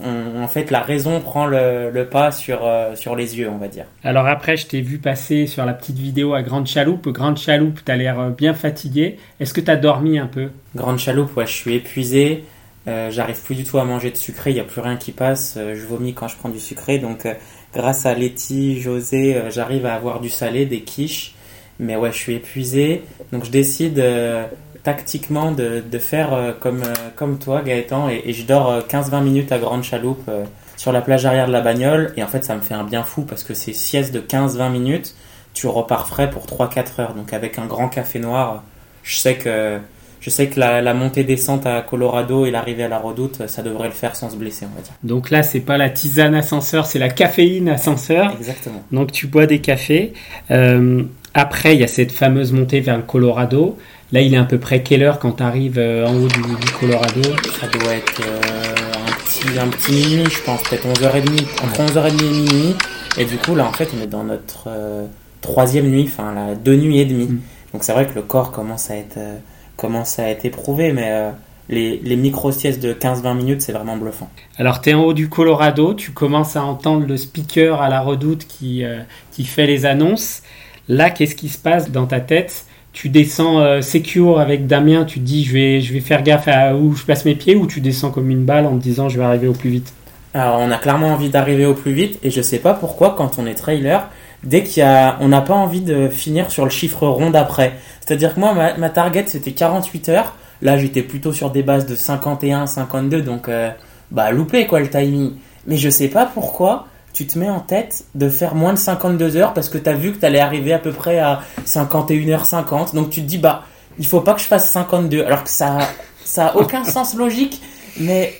on- 0.04 0.44
en 0.44 0.48
fait, 0.48 0.70
la 0.72 0.82
raison 0.82 1.20
prend 1.22 1.46
le, 1.46 1.90
le 1.92 2.06
pas 2.06 2.32
sur 2.32 2.66
euh, 2.66 2.96
sur 2.96 3.16
les 3.16 3.38
yeux, 3.38 3.50
on 3.50 3.58
va 3.58 3.68
dire. 3.68 3.86
Alors 4.04 4.28
après, 4.28 4.56
je 4.58 4.66
t'ai 4.68 4.82
vu 4.82 4.98
passer 5.00 5.46
sur 5.48 5.66
la 5.66 5.74
petite 5.74 5.98
vidéo 5.98 6.34
à 6.34 6.42
Grande 6.42 6.68
Chaloupe. 6.68 7.08
Grande 7.10 7.38
Chaloupe, 7.38 7.80
t'as 7.86 7.96
l'air 7.96 8.30
bien 8.32 8.54
fatigué. 8.54 9.18
Est-ce 9.40 9.54
que 9.54 9.62
t'as 9.62 9.76
dormi 9.76 10.18
un 10.20 10.28
peu? 10.28 10.50
Grande 10.76 10.98
chaloupe, 11.00 11.36
ouais, 11.38 11.46
je 11.48 11.54
suis 11.54 11.76
épuisé. 11.76 12.46
Euh, 12.88 13.12
J'arrive 13.12 13.42
plus 13.42 13.56
du 13.56 13.64
tout 13.66 13.80
à 13.80 13.84
manger 13.84 14.12
de 14.12 14.16
sucré, 14.18 14.52
il 14.52 14.54
n'y 14.54 14.60
a 14.60 14.64
plus 14.64 14.80
rien 14.82 14.96
qui 14.96 15.12
passe. 15.12 15.58
je 15.58 15.86
vomis 15.86 16.14
quand 16.14 16.28
je 16.30 16.38
prends 16.38 16.50
du 16.50 16.60
sucré. 16.60 17.00
Donc, 17.00 17.28
grâce 17.74 18.06
à 18.06 18.14
Letty, 18.14 18.82
José, 18.82 19.36
euh, 19.36 19.50
j'arrive 19.50 19.86
à 19.86 19.94
avoir 19.96 20.20
du 20.20 20.30
salé, 20.30 20.66
des 20.66 20.82
quiches. 20.82 21.34
Mais 21.80 21.96
ouais, 21.96 22.12
je 22.12 22.18
suis 22.18 22.34
épuisé. 22.36 23.04
Donc, 23.32 23.46
je 23.46 23.52
décide 23.52 24.00
euh, 24.00 24.46
tactiquement 24.84 25.52
de, 25.52 25.82
de 25.82 26.00
faire 26.00 26.34
euh, 26.34 26.54
comme, 26.60 26.84
comme 27.16 27.38
toi, 27.38 27.62
Gaëtan. 27.62 28.10
Et, 28.10 28.34
je 28.34 28.46
dors 28.46 28.72
euh, 28.72 28.82
15-20 28.82 29.24
minutes 29.24 29.52
à 29.52 29.60
Grande 29.60 29.84
Chaloupe 29.84 30.30
sur 30.76 30.92
la 30.92 31.02
plage 31.02 31.26
arrière 31.26 31.48
de 31.48 31.52
la 31.52 31.62
bagnole. 31.62 32.14
Et 32.18 32.24
en 32.24 32.28
fait, 32.28 32.44
ça 32.44 32.56
me 32.56 32.62
fait 32.62 32.74
un 32.74 32.84
bien 32.84 33.04
fou 33.04 33.24
parce 33.24 33.44
que 33.44 33.54
c'est 33.54 33.74
sieste 33.74 34.14
de 34.14 34.20
15-20 34.20 34.72
minutes. 34.72 35.16
Tu 35.54 35.68
repars 35.68 36.08
frais 36.08 36.30
pour 36.30 36.46
3-4 36.46 37.02
heures. 37.02 37.14
Donc, 37.14 37.34
avec 37.34 37.60
un 37.60 37.66
grand 37.66 37.90
café 37.90 38.20
noir, 38.20 38.64
je 39.04 39.18
sais 39.18 39.36
que 39.36 39.80
je 40.20 40.30
sais 40.30 40.48
que 40.48 40.60
la, 40.60 40.82
la 40.82 40.94
montée-descente 40.94 41.66
à 41.66 41.82
Colorado 41.82 42.46
et 42.46 42.52
l'arrivée 42.52 42.84
à 42.84 42.88
la 42.88 42.98
redoute, 42.98 43.48
ça 43.48 43.62
devrait 43.62 43.88
le 43.88 43.94
faire 43.94 44.16
sans 44.16 44.30
se 44.30 44.36
blesser, 44.36 44.66
on 44.72 44.76
va 44.76 44.82
dire. 44.82 44.94
Donc 45.04 45.30
là, 45.30 45.44
c'est 45.44 45.60
pas 45.60 45.78
la 45.78 45.90
tisane 45.90 46.36
ascenseur, 46.36 46.86
c'est 46.86 47.00
la 47.00 47.10
caféine 47.10 47.70
ascenseur. 47.70 48.34
Exactement. 48.38 48.84
Donc 48.92 49.12
tu 49.12 49.28
bois 49.28 49.46
des 49.46 49.60
cafés. 49.60 50.14
Euh, 50.52 51.04
après, 51.34 51.76
il 51.76 51.82
y 51.82 51.84
a 51.84 51.88
cette 51.88 52.12
fameuse 52.12 52.52
montée 52.52 52.80
vers 52.80 52.98
le 52.98 53.04
Colorado. 53.04 53.78
Là, 54.12 54.22
il 54.22 54.34
est 54.34 54.38
à 54.38 54.46
peu 54.46 54.58
près 54.58 54.82
quelle 54.84 55.04
heure 55.04 55.20
quand 55.20 55.34
tu 55.34 55.44
arrives 55.44 55.78
en 55.78 56.16
haut 56.16 56.28
du, 56.28 56.42
du 56.42 56.72
Colorado? 56.80 57.22
Ça 57.60 57.68
doit 57.68 57.94
être 57.94 58.22
euh, 58.22 58.82
un, 59.06 59.24
petit, 59.24 59.60
un 59.60 59.68
petit 59.68 59.92
minuit, 59.92 60.30
je 60.32 60.42
pense, 60.44 60.64
peut-être 60.64 60.88
11h30, 60.88 61.64
entre 61.64 61.94
11h30 61.94 62.24
et 62.24 62.30
minuit. 62.30 62.76
Et 63.18 63.26
du 63.26 63.38
coup, 63.38 63.56
là, 63.56 63.66
en 63.66 63.74
fait, 63.74 63.90
on 63.98 64.02
est 64.02 64.08
dans 64.08 64.24
notre 64.24 64.66
euh, 64.68 65.06
troisième 65.42 65.90
nuit, 65.90 66.10
enfin, 66.12 66.34
la 66.34 66.56
deux 66.56 66.76
nuits 66.76 67.00
et 67.00 67.06
demie. 67.06 67.26
Mm. 67.26 67.42
Donc 67.74 67.84
c'est 67.84 67.94
vrai 67.94 68.08
que 68.08 68.16
le 68.16 68.22
corps 68.22 68.52
commence 68.52 68.90
à 68.90 68.96
être, 68.96 69.18
euh, 69.18 69.38
commence 69.78 70.20
à 70.20 70.30
être 70.30 70.44
éprouvé, 70.44 70.92
mais 70.92 71.12
euh, 71.12 71.32
les, 71.70 72.02
les 72.04 72.16
micro-siestes 72.18 72.82
de 72.82 72.94
15-20 72.94 73.38
minutes, 73.38 73.62
c'est 73.62 73.72
vraiment 73.72 73.96
bluffant. 73.96 74.30
Alors, 74.58 74.82
tu 74.82 74.90
es 74.90 74.94
en 74.94 75.04
haut 75.04 75.14
du 75.14 75.30
Colorado, 75.30 75.94
tu 75.94 76.12
commences 76.12 76.58
à 76.58 76.64
entendre 76.64 77.06
le 77.08 77.16
speaker 77.16 77.82
à 77.82 77.88
la 77.88 78.02
redoute 78.02 78.46
qui, 78.48 78.84
euh, 78.84 79.00
qui 79.32 79.46
fait 79.46 79.68
les 79.68 79.86
annonces. 79.86 80.42
Là, 80.90 81.10
qu'est-ce 81.10 81.36
qui 81.36 81.50
se 81.50 81.58
passe 81.58 81.92
dans 81.92 82.08
ta 82.08 82.20
tête? 82.20 82.66
Tu 82.94 83.10
descends 83.10 83.60
euh, 83.60 83.82
secure 83.82 84.40
avec 84.40 84.66
Damien, 84.66 85.06
tu 85.06 85.20
te 85.20 85.26
dis 85.26 85.44
je 85.44 85.54
vais, 85.54 85.82
je 85.82 85.94
vais 85.94 86.00
faire 86.00 86.24
gaffe 86.24 86.48
à 86.48 86.76
où 86.76 86.96
je 86.96 87.04
place 87.04 87.26
mes 87.26 87.36
pieds 87.36 87.56
ou 87.56 87.68
tu 87.68 87.80
descends 87.80 88.10
comme 88.10 88.32
une 88.32 88.44
balle 88.44 88.66
en 88.66 88.76
te 88.76 88.82
disant 88.82 89.08
je 89.08 89.20
vais 89.20 89.24
arriver 89.24 89.48
au 89.48 89.54
plus 89.54 89.70
vite? 89.70 89.94
Alors, 90.34 90.60
on 90.60 90.72
a 90.72 90.78
clairement 90.78 91.10
envie 91.10 91.30
d'arriver 91.30 91.66
au 91.66 91.74
plus 91.74 91.94
vite 91.94 92.18
et 92.24 92.32
je 92.32 92.42
sais 92.42 92.60
pas 92.60 92.74
pourquoi 92.74 93.16
quand 93.16 93.38
on 93.38 93.46
est 93.46 93.54
trailer, 93.54 94.10
dès 94.44 94.64
qu'il 94.64 94.82
y 94.82 94.86
a, 94.86 95.18
on 95.20 95.30
n'a 95.30 95.42
pas 95.42 95.54
envie 95.54 95.82
de 95.82 96.10
finir 96.10 96.52
sur 96.52 96.64
le 96.64 96.70
chiffre 96.70 97.08
rond 97.08 97.30
d'après. 97.30 97.78
C'est-à-dire 98.00 98.36
que 98.36 98.40
moi, 98.40 98.54
ma, 98.54 98.78
ma 98.78 98.90
target 98.90 99.26
c'était 99.28 99.52
48 99.52 100.10
heures. 100.10 100.34
Là, 100.62 100.78
j'étais 100.78 101.04
plutôt 101.04 101.34
sur 101.34 101.52
des 101.52 101.64
bases 101.64 101.86
de 101.86 101.96
51, 101.96 102.66
52, 102.66 103.22
donc 103.22 103.48
euh, 103.48 103.70
bah 104.12 104.32
loupé 104.32 104.66
quoi 104.68 104.80
le 104.80 104.90
timing. 104.90 105.34
Mais 105.68 105.78
je 105.78 105.90
sais 105.90 106.08
pas 106.08 106.26
pourquoi 106.26 106.88
tu 107.14 107.28
te 107.28 107.38
mets 107.38 107.50
en 107.50 107.60
tête 107.60 108.06
de 108.16 108.30
faire 108.30 108.56
moins 108.56 108.74
de 108.74 108.78
52 108.78 109.38
heures 109.38 109.54
parce 109.54 109.70
que 109.70 109.78
t'as 109.78 109.94
vu 109.94 110.14
que 110.14 110.18
t'allais 110.18 110.40
arriver 110.40 110.74
à 110.74 110.80
peu 110.80 110.92
près 110.92 111.20
à 111.20 111.42
51h50. 111.66 112.96
Donc 112.96 113.10
tu 113.10 113.22
te 113.22 113.26
dis 113.28 113.38
bah 113.38 113.64
il 114.00 114.06
faut 114.06 114.22
pas 114.22 114.34
que 114.34 114.42
je 114.42 114.46
fasse 114.46 114.70
52 114.70 115.24
alors 115.24 115.44
que 115.44 115.50
ça 115.50 115.80
ça 116.24 116.48
a 116.48 116.56
aucun 116.56 116.84
sens 116.86 117.16
logique 117.16 117.62
mais 118.00 118.34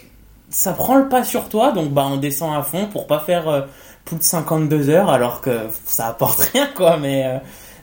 ça 0.50 0.74
prend 0.74 0.96
le 0.96 1.10
pas 1.10 1.24
sur 1.24 1.50
toi, 1.50 1.72
donc 1.72 1.92
bah 1.92 2.08
on 2.10 2.18
descend 2.18 2.56
à 2.56 2.62
fond 2.62 2.88
pour 2.88 3.08
pas 3.08 3.20
faire 3.20 3.48
euh, 3.50 3.62
plus 4.08 4.18
de 4.18 4.24
52 4.24 4.90
heures 4.90 5.10
alors 5.10 5.42
que 5.42 5.52
ça 5.86 6.08
apporte 6.08 6.40
rien 6.54 6.68
quoi, 6.76 6.98
mais 6.98 7.26
euh, 7.26 7.38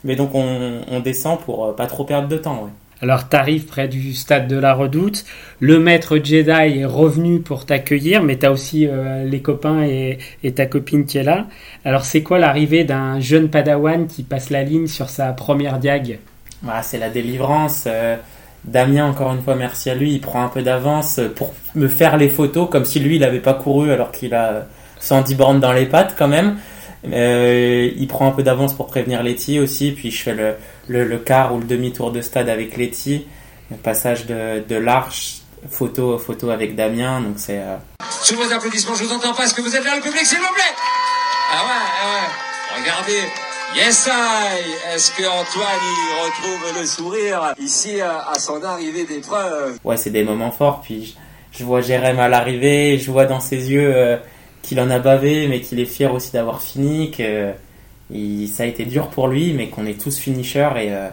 mais 0.04 0.16
donc 0.16 0.34
on, 0.34 0.80
on 0.90 1.00
descend 1.00 1.38
pour 1.40 1.66
euh, 1.66 1.72
pas 1.72 1.86
trop 1.86 2.04
perdre 2.04 2.28
de 2.28 2.36
temps. 2.36 2.64
Ouais. 2.64 2.70
Alors, 3.02 3.28
tu 3.28 3.36
arrives 3.36 3.66
près 3.66 3.86
du 3.88 4.14
stade 4.14 4.48
de 4.48 4.56
la 4.56 4.72
redoute. 4.72 5.24
Le 5.60 5.78
maître 5.78 6.16
Jedi 6.16 6.50
est 6.78 6.84
revenu 6.86 7.40
pour 7.40 7.66
t'accueillir, 7.66 8.22
mais 8.22 8.38
tu 8.38 8.46
as 8.46 8.52
aussi 8.52 8.86
euh, 8.86 9.24
les 9.24 9.42
copains 9.42 9.82
et, 9.82 10.18
et 10.42 10.52
ta 10.52 10.64
copine 10.64 11.04
qui 11.04 11.18
est 11.18 11.22
là. 11.22 11.46
Alors, 11.84 12.04
c'est 12.04 12.22
quoi 12.22 12.38
l'arrivée 12.38 12.84
d'un 12.84 13.20
jeune 13.20 13.50
padawan 13.50 14.06
qui 14.06 14.22
passe 14.22 14.48
la 14.48 14.62
ligne 14.62 14.86
sur 14.86 15.10
sa 15.10 15.32
première 15.32 15.78
diag 15.80 16.18
Voilà, 16.62 16.82
c'est 16.82 16.98
la 16.98 17.10
délivrance. 17.10 17.84
euh, 17.88 18.16
Damien, 18.64 19.06
encore 19.06 19.34
une 19.34 19.42
fois, 19.42 19.54
merci 19.56 19.90
à 19.90 19.94
lui, 19.94 20.12
il 20.12 20.20
prend 20.20 20.42
un 20.42 20.48
peu 20.48 20.62
d'avance 20.62 21.20
pour 21.36 21.52
me 21.74 21.88
faire 21.88 22.16
les 22.16 22.30
photos 22.30 22.70
comme 22.70 22.86
si 22.86 23.00
lui 23.00 23.16
il 23.16 23.24
avait 23.24 23.40
pas 23.40 23.52
couru 23.54 23.90
alors 23.90 24.12
qu'il 24.12 24.32
a 24.34 24.66
110 25.00 25.34
bornes 25.34 25.60
dans 25.60 25.72
les 25.72 25.86
pattes 25.86 26.14
quand 26.18 26.28
même. 26.28 26.58
Euh, 27.12 27.90
il 27.96 28.08
prend 28.08 28.26
un 28.28 28.30
peu 28.30 28.42
d'avance 28.42 28.72
pour 28.74 28.86
prévenir 28.86 29.22
Letty 29.22 29.58
aussi, 29.58 29.92
puis 29.92 30.10
je 30.10 30.22
fais 30.22 30.32
le, 30.34 30.54
le, 30.88 31.04
le 31.04 31.18
quart 31.18 31.54
ou 31.54 31.58
le 31.58 31.64
demi-tour 31.66 32.12
de 32.12 32.20
stade 32.22 32.48
avec 32.48 32.76
Letty, 32.76 33.26
le 33.70 33.76
passage 33.76 34.24
de, 34.26 34.64
de 34.66 34.76
l'arche, 34.76 35.36
photo, 35.70 36.16
photo 36.18 36.50
avec 36.50 36.74
Damien, 36.76 37.20
donc 37.20 37.34
c'est... 37.36 37.58
euh, 37.58 37.76
Sous 38.22 38.36
vos 38.36 38.50
applaudissements, 38.52 38.94
je 38.94 39.04
vous 39.04 39.12
entends 39.12 39.34
pas. 39.34 39.44
Est-ce 39.44 39.54
que 39.54 39.60
vous 39.60 39.76
êtes 39.76 39.84
là, 39.84 39.96
le 39.96 40.02
public, 40.02 40.24
s'il 40.24 40.38
vous 40.38 40.54
plaît? 40.54 40.62
Ah 41.52 41.62
ouais, 41.66 41.70
ah 42.02 42.06
ouais. 42.14 42.80
Regardez. 42.82 43.20
Yes, 43.76 44.08
I. 44.10 44.94
Est-ce 44.94 45.10
que 45.10 45.22
Antoine 45.24 45.66
y 45.82 46.24
retrouve 46.24 46.80
le 46.80 46.86
sourire? 46.86 47.54
Ici 47.58 48.00
à, 48.00 48.28
à 48.30 48.38
son 48.38 48.62
arrivée 48.62 49.04
d'épreuve 49.04 49.78
ouais, 49.84 49.96
c'est 49.96 50.10
des 50.10 50.22
moments 50.24 50.52
forts. 50.52 50.80
Puis 50.82 51.16
je, 51.52 51.58
je 51.58 51.64
vois 51.64 51.80
Jérém 51.80 52.18
à 52.20 52.28
l'arrivée, 52.28 52.98
je 52.98 53.10
vois 53.10 53.26
dans 53.26 53.40
ses 53.40 53.70
yeux 53.70 53.92
euh, 53.94 54.16
qu'il 54.64 54.80
en 54.80 54.90
a 54.90 54.98
bavé, 54.98 55.46
mais 55.48 55.60
qu'il 55.60 55.78
est 55.78 55.84
fier 55.84 56.12
aussi 56.12 56.32
d'avoir 56.32 56.60
fini, 56.62 57.10
que 57.10 57.50
il- 58.10 58.48
ça 58.48 58.64
a 58.64 58.66
été 58.66 58.84
dur 58.84 59.08
pour 59.08 59.28
lui, 59.28 59.52
mais 59.52 59.68
qu'on 59.68 59.86
est 59.86 60.00
tous 60.00 60.18
finishers 60.18 60.70
et, 60.76 60.92
euh, 60.92 61.08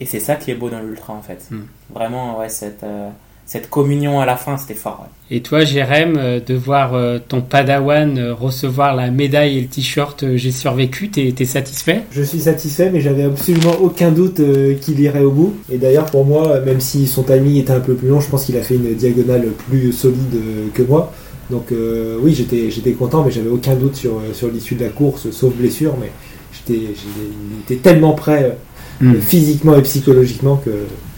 et 0.00 0.06
c'est 0.06 0.20
ça 0.20 0.36
qui 0.36 0.50
est 0.50 0.54
beau 0.54 0.68
dans 0.70 0.80
l'ultra 0.80 1.12
en 1.12 1.22
fait. 1.22 1.46
Mm. 1.50 1.58
Vraiment, 1.94 2.38
ouais, 2.38 2.48
cette, 2.48 2.82
euh, 2.84 3.08
cette 3.46 3.68
communion 3.68 4.20
à 4.20 4.26
la 4.26 4.36
fin, 4.36 4.56
c'était 4.56 4.74
fort. 4.74 5.00
ouais. 5.02 5.36
Et 5.36 5.42
toi, 5.42 5.64
Jérém, 5.64 6.16
euh, 6.16 6.40
de 6.40 6.54
voir 6.54 6.94
euh, 6.94 7.18
ton 7.18 7.40
padawan 7.42 8.30
recevoir 8.32 8.94
la 8.96 9.10
médaille 9.10 9.58
et 9.58 9.60
le 9.60 9.66
t-shirt 9.66 10.24
J'ai 10.36 10.50
survécu, 10.52 11.08
t'es 11.10 11.32
t'es 11.36 11.44
satisfait? 11.44 12.02
Je 12.10 12.22
suis 12.22 12.40
satisfait, 12.40 12.90
mais 12.90 13.00
j'avais 13.00 13.24
absolument 13.24 13.74
aucun 13.80 14.10
doute 14.12 14.40
euh, 14.40 14.74
qu'il 14.80 14.98
irait 15.00 15.22
au 15.24 15.30
bout. 15.32 15.54
Et 15.70 15.78
d'ailleurs, 15.78 16.06
pour 16.06 16.24
moi, 16.24 16.60
même 16.60 16.80
si 16.80 17.06
son 17.06 17.22
timing 17.22 17.56
était 17.56 17.72
un 17.72 17.80
peu 17.80 17.94
plus 17.94 18.08
long, 18.08 18.20
je 18.20 18.28
pense 18.28 18.44
qu'il 18.46 18.56
a 18.56 18.62
fait 18.62 18.76
une 18.76 18.94
diagonale 18.94 19.48
plus 19.68 19.92
solide 19.92 20.34
euh, 20.36 20.68
que 20.72 20.82
moi. 20.82 21.12
Donc 21.50 21.72
euh, 21.72 22.16
oui, 22.20 22.32
j'étais 22.34 22.70
j'étais 22.70 22.92
content, 22.92 23.24
mais 23.24 23.30
j'avais 23.30 23.48
aucun 23.50 23.74
doute 23.74 23.96
sur, 23.96 24.12
euh, 24.18 24.32
sur 24.32 24.48
l'issue 24.48 24.74
de 24.76 24.84
la 24.84 24.90
course, 24.90 25.30
sauf 25.30 25.54
blessure. 25.54 25.94
Mais 26.00 26.10
j'étais 26.52 26.80
j'étais- 26.86 27.30
il 27.56 27.60
était 27.74 27.82
tellement 27.82 28.12
prêt 28.12 28.44
euh, 28.44 28.54
Hmm. 29.02 29.14
physiquement 29.18 29.74
et 29.78 29.82
psychologiquement 29.82 30.56
que 30.56 30.70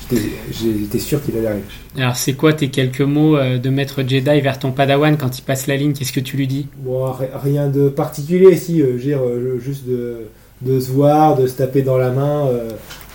j'étais 0.09 0.23
j'étais 0.53 1.01
sûr 1.01 1.21
qu'il 1.21 1.37
allait 1.37 1.49
arriver. 1.49 1.65
Alors, 1.99 2.15
c'est 2.15 2.35
quoi 2.35 2.53
tes 2.53 2.69
quelques 2.69 3.01
mots 3.01 3.37
de 3.37 3.71
maître 3.71 4.03
Jedi 4.07 4.41
vers 4.41 4.61
ton 4.61 4.71
padawan 4.71 5.17
quand 5.17 5.37
il 5.39 5.43
passe 5.43 5.67
la 5.67 5.77
ligne? 5.77 5.93
Qu'est-ce 5.93 6.13
que 6.13 6.21
tu 6.21 6.37
lui 6.37 6.47
dis? 6.47 6.69
Bon, 6.79 7.11
ri- 7.11 7.27
rien 7.43 7.67
de 7.69 7.89
particulier, 7.89 8.55
si, 8.57 8.81
euh, 8.81 8.99
juste 9.59 9.85
de, 9.89 10.19
de 10.61 10.79
se 10.79 10.93
voir, 10.93 11.37
de 11.37 11.49
se 11.49 11.55
taper 11.57 11.83
dans 11.83 11.99
la 11.99 12.11
main, 12.13 12.47
euh, 12.47 12.69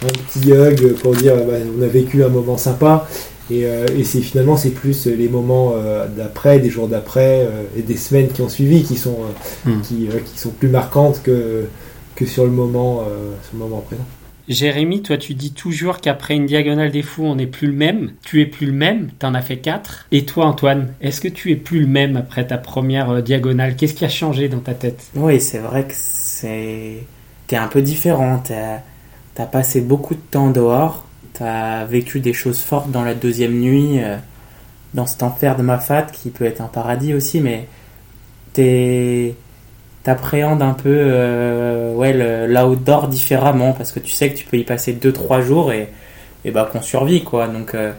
un 0.03 0.08
petit 0.08 0.51
hug 0.51 0.95
pour 1.01 1.13
dire 1.15 1.36
bah, 1.38 1.53
on 1.80 1.82
a 1.82 1.88
vécu 1.88 2.21
un 2.25 2.30
moment 2.30 2.58
sympa. 2.58 3.08
Et, 3.49 3.65
euh, 3.65 3.86
et 3.97 4.03
c'est 4.03 4.21
finalement 4.21 4.57
c'est 4.57 4.71
plus 4.71 5.05
les 5.07 5.29
moments 5.29 5.73
euh, 5.75 6.07
d'après, 6.07 6.60
des 6.60 6.69
jours 6.69 6.88
d'après 6.88 7.41
euh, 7.45 7.63
et 7.77 7.81
des 7.81 7.95
semaines 7.97 8.27
qui 8.27 8.41
ont 8.41 8.49
suivi 8.49 8.83
qui 8.83 8.97
sont 8.97 9.19
euh, 9.21 9.69
Hmm. 9.69 9.81
qui, 9.81 10.07
euh, 10.07 10.19
qui 10.25 10.38
sont 10.39 10.51
plus 10.51 10.69
marquantes 10.69 11.21
que 11.23 11.65
que 12.15 12.25
sur 12.25 12.43
le 12.43 12.51
moment 12.51 13.01
euh, 13.01 13.31
sur 13.43 13.53
le 13.53 13.60
moment 13.60 13.81
présent. 13.81 14.03
Jérémy, 14.47 15.01
toi, 15.01 15.17
tu 15.17 15.33
dis 15.33 15.51
toujours 15.51 15.99
qu'après 15.99 16.36
une 16.36 16.45
diagonale 16.45 16.89
des 16.91 17.01
fous, 17.01 17.25
on 17.25 17.36
n'est 17.36 17.47
plus 17.47 17.67
le 17.67 17.73
même. 17.73 18.13
Tu 18.23 18.41
es 18.41 18.45
plus 18.45 18.65
le 18.67 18.71
même, 18.71 19.10
t'en 19.19 19.33
as 19.33 19.41
fait 19.41 19.57
quatre. 19.57 20.05
Et 20.13 20.23
toi, 20.25 20.45
Antoine, 20.45 20.93
est-ce 21.01 21.19
que 21.19 21.27
tu 21.27 21.51
es 21.51 21.57
plus 21.57 21.81
le 21.81 21.88
même 21.88 22.15
après 22.15 22.47
ta 22.47 22.57
première 22.57 23.10
euh, 23.10 23.21
diagonale? 23.21 23.75
Qu'est-ce 23.75 23.93
qui 23.93 24.05
a 24.05 24.10
changé 24.10 24.47
dans 24.47 24.60
ta 24.60 24.73
tête? 24.73 25.03
Oui, 25.15 25.41
c'est 25.41 25.57
vrai 25.60 25.83
que 25.86 25.93
c'est. 25.95 27.07
T'es 27.47 27.57
un 27.57 27.67
peu 27.67 27.81
différent. 27.81 28.41
T'as 28.43 28.79
as 29.38 29.45
passé 29.47 29.81
beaucoup 29.81 30.15
de 30.15 30.21
temps 30.31 30.49
dehors. 30.49 31.07
T'as 31.38 31.86
vécu 31.86 32.19
des 32.19 32.34
choses 32.34 32.62
fortes 32.62 32.91
dans 32.91 33.04
la 33.04 33.13
deuxième 33.13 33.60
nuit, 33.60 34.04
euh, 34.04 34.17
dans 34.93 35.06
cet 35.06 35.23
enfer 35.23 35.56
de 35.56 35.62
Mafat 35.62 36.04
qui 36.04 36.30
peut 36.30 36.45
être 36.45 36.62
un 36.62 36.67
paradis 36.67 37.13
aussi, 37.13 37.41
mais 37.41 37.67
t'appréhendes 40.04 40.62
un 40.62 40.73
peu 40.73 40.95
euh, 40.95 41.93
ouais, 41.93 42.47
l'outdoor 42.47 43.08
différemment 43.08 43.73
parce 43.73 43.91
que 43.91 44.00
tu 44.00 44.12
sais 44.12 44.32
que 44.32 44.38
tu 44.38 44.45
peux 44.45 44.58
y 44.58 44.63
passer 44.63 44.93
2-3 44.93 45.41
jours 45.41 45.71
et, 45.71 45.89
et 46.45 46.52
bah 46.52 46.69
qu'on 46.71 46.82
survit 46.82 47.23
quoi. 47.23 47.47
Donc 47.47 47.76
euh, 47.76 47.91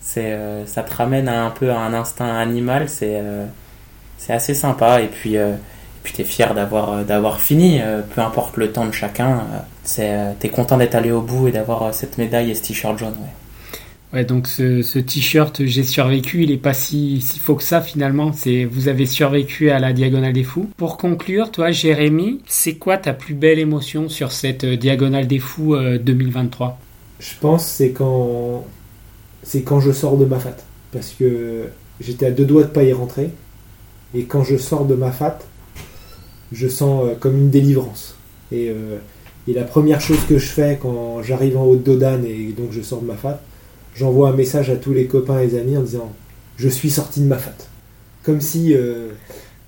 c'est 0.00 0.32
euh, 0.32 0.66
ça 0.66 0.82
te 0.82 0.94
ramène 0.94 1.28
un 1.28 1.50
peu 1.50 1.70
à 1.70 1.78
un 1.78 1.94
instinct 1.94 2.36
animal, 2.36 2.88
c'est 2.88 3.22
c'est 4.18 4.32
assez 4.32 4.54
sympa 4.54 5.00
et 5.00 5.06
puis 5.06 5.36
puis 6.08 6.16
t'es 6.16 6.24
fier 6.24 6.54
d'avoir 6.54 6.92
euh, 6.92 7.04
d'avoir 7.04 7.38
fini, 7.38 7.80
euh, 7.82 8.00
peu 8.00 8.22
importe 8.22 8.56
le 8.56 8.72
temps 8.72 8.86
de 8.86 8.92
chacun. 8.92 9.40
euh, 9.40 9.58
c'est 9.84 10.08
euh, 10.10 10.32
t'es 10.38 10.48
content 10.48 10.78
d'être 10.78 10.94
allé 10.94 11.10
au 11.12 11.20
bout 11.20 11.48
et 11.48 11.52
d'avoir 11.52 11.92
cette 11.92 12.16
médaille 12.16 12.50
et 12.50 12.54
ce 12.54 12.62
t-shirt 12.62 12.96
jaune. 12.98 13.10
Ouais. 13.10 14.14
Ouais, 14.14 14.24
donc 14.24 14.46
ce, 14.46 14.80
ce 14.80 14.98
t-shirt 14.98 15.66
J'ai 15.66 15.82
survécu, 15.82 16.44
il 16.44 16.50
est 16.50 16.56
pas 16.56 16.72
si, 16.72 17.20
si 17.20 17.38
faux 17.38 17.56
que 17.56 17.62
ça 17.62 17.82
finalement. 17.82 18.32
C'est 18.32 18.64
Vous 18.64 18.88
avez 18.88 19.04
survécu 19.04 19.68
à 19.70 19.78
la 19.78 19.92
Diagonale 19.92 20.32
des 20.32 20.44
Fous. 20.44 20.70
Pour 20.78 20.96
conclure, 20.96 21.50
toi, 21.50 21.72
Jérémy, 21.72 22.40
c'est 22.46 22.76
quoi 22.76 22.96
ta 22.96 23.12
plus 23.12 23.34
belle 23.34 23.58
émotion 23.58 24.08
sur 24.08 24.32
cette 24.32 24.64
Diagonale 24.64 25.26
des 25.26 25.38
Fous 25.38 25.74
euh, 25.74 25.98
2023 25.98 26.78
Je 27.20 27.32
pense 27.38 27.66
c'est 27.66 27.90
quand 27.90 28.64
c'est 29.42 29.60
quand 29.62 29.80
je 29.80 29.92
sors 29.92 30.16
de 30.16 30.24
ma 30.24 30.38
fat 30.38 30.56
parce 30.90 31.10
que 31.10 31.68
j'étais 32.00 32.26
à 32.26 32.30
deux 32.30 32.46
doigts 32.46 32.62
de 32.62 32.68
pas 32.68 32.84
y 32.84 32.94
rentrer 32.94 33.28
et 34.14 34.24
quand 34.24 34.42
je 34.42 34.56
sors 34.56 34.86
de 34.86 34.94
ma 34.94 35.12
fat 35.12 35.38
je 36.52 36.68
sens 36.68 37.04
euh, 37.04 37.14
comme 37.18 37.36
une 37.36 37.50
délivrance. 37.50 38.16
Et, 38.52 38.70
euh, 38.70 38.98
et 39.46 39.52
la 39.52 39.64
première 39.64 40.00
chose 40.00 40.20
que 40.28 40.38
je 40.38 40.46
fais 40.46 40.78
quand 40.80 41.22
j'arrive 41.22 41.56
en 41.56 41.64
haut 41.64 41.76
de 41.76 41.82
Dodane 41.82 42.24
et 42.24 42.52
donc 42.56 42.68
je 42.72 42.80
sors 42.80 43.00
de 43.00 43.06
ma 43.06 43.16
fat 43.16 43.40
j'envoie 43.98 44.30
un 44.30 44.32
message 44.32 44.70
à 44.70 44.76
tous 44.76 44.92
les 44.92 45.06
copains 45.06 45.40
et 45.40 45.48
les 45.48 45.58
amis 45.58 45.76
en 45.76 45.82
disant 45.82 46.12
je 46.56 46.68
suis 46.68 46.90
sorti 46.90 47.20
de 47.20 47.26
ma 47.26 47.38
fat. 47.38 47.54
Comme 48.22 48.40
si 48.40 48.74
euh, 48.74 49.10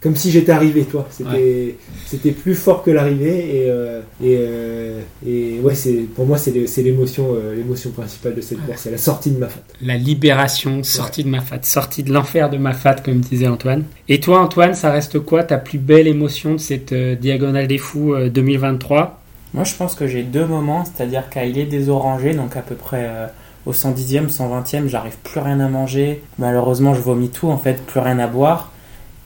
comme 0.01 0.17
si 0.17 0.31
j'étais 0.31 0.53
arrivé 0.53 0.85
toi 0.85 1.07
c'était 1.11 1.77
c'était 2.07 2.31
plus 2.33 2.55
fort 2.55 2.83
que 2.83 2.91
l'arrivée 2.91 3.39
et 3.65 3.71
euh, 3.71 4.01
et, 4.23 4.37
euh, 4.41 5.01
et 5.27 5.61
ouais 5.63 5.75
c'est 5.75 5.93
pour 6.15 6.25
moi 6.27 6.39
c'est 6.39 6.53
le- 6.53 6.67
c'est 6.67 6.83
l'émotion 6.83 7.35
euh, 7.35 7.55
l'émotion 7.55 7.91
principale 7.91 8.35
de 8.35 8.41
cette 8.41 8.65
course 8.65 8.81
c'est 8.83 8.91
la 8.91 8.97
sortie 8.99 9.31
de 9.31 9.39
ma 9.39 9.49
fat 9.49 9.61
La 9.83 9.97
libération, 9.97 10.83
sortie 10.83 11.23
de 11.25 11.29
ma 11.29 11.41
fat, 11.43 11.59
sortie 11.63 12.03
de 12.03 12.13
l'enfer 12.13 12.49
de 12.51 12.57
ma 12.57 12.73
fat, 12.73 12.97
comme 13.05 13.21
disait 13.21 13.47
Antoine. 13.49 13.85
Et 14.09 14.21
toi, 14.21 14.41
Antoine, 14.41 14.75
ça 14.75 14.91
reste 14.91 15.19
quoi 15.21 15.45
ta 15.45 15.59
plus 15.59 15.79
belle 15.79 16.07
émotion 16.09 16.53
de 16.55 16.59
cette 16.59 16.93
euh, 16.93 17.15
Diagonale 17.15 17.67
des 17.67 17.79
Fous 17.79 18.15
euh, 18.15 18.29
2023 18.31 19.21
Moi, 19.55 19.65
je 19.65 19.75
pense 19.75 19.95
que 19.95 20.07
j'ai 20.07 20.23
deux 20.23 20.47
moments, 20.47 20.85
c'est-à-dire 20.85 21.29
qu'à 21.29 21.45
il 21.45 21.59
est 21.59 21.67
désorangé, 21.67 22.33
donc 22.35 22.57
à 22.57 22.61
peu 22.63 22.75
près 22.75 23.07
euh, 23.09 23.27
au 23.67 23.73
110e, 23.73 24.29
120e, 24.29 24.87
j'arrive 24.89 25.17
plus 25.23 25.41
rien 25.41 25.61
à 25.61 25.69
manger. 25.69 26.23
Malheureusement, 26.39 26.95
je 26.95 27.01
vomis 27.01 27.29
tout, 27.31 27.49
en 27.49 27.59
fait, 27.59 27.79
plus 27.87 28.01
rien 28.01 28.19
à 28.19 28.27
boire. 28.27 28.71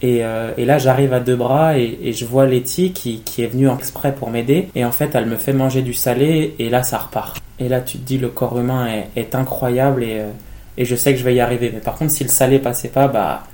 Et, 0.05 0.19
euh, 0.23 0.51
et 0.59 0.67
là, 0.67 0.77
j'arrive 0.77 1.15
à 1.15 1.21
deux 1.21 1.35
bras 1.37 1.79
et, 1.79 1.99
et 2.03 2.13
je 2.13 2.27
vois 2.27 2.45
Letty 2.45 2.93
qui, 2.93 3.21
qui 3.25 3.43
est 3.43 3.47
venue 3.47 3.71
exprès 3.71 4.15
pour 4.15 4.29
m'aider. 4.29 4.69
Et 4.75 4.85
en 4.85 4.93
fait, 4.93 5.15
elle 5.15 5.25
me 5.25 5.37
fait 5.37 5.55
manger 5.55 5.81
du 5.81 5.95
salé 5.95 6.55
et 6.59 6.69
là, 6.69 6.83
ça 6.83 6.99
repart. 6.99 7.39
Et 7.59 7.69
là, 7.71 7.81
tu 7.81 7.97
te 7.97 8.05
dis, 8.07 8.19
le 8.19 8.29
corps 8.29 8.59
humain 8.59 8.87
est, 8.87 9.19
est 9.19 9.35
incroyable 9.35 10.03
et, 10.05 10.19
euh, 10.21 10.29
et 10.77 10.85
je 10.85 10.95
sais 10.95 11.13
que 11.15 11.19
je 11.19 11.25
vais 11.25 11.35
y 11.35 11.41
arriver. 11.41 11.71
Mais 11.73 11.81
par 11.81 11.95
contre, 11.95 12.11
si 12.13 12.23
le 12.23 12.29
salé 12.29 12.59
passait 12.59 12.89
pas, 12.89 13.09
bah, 13.09 13.45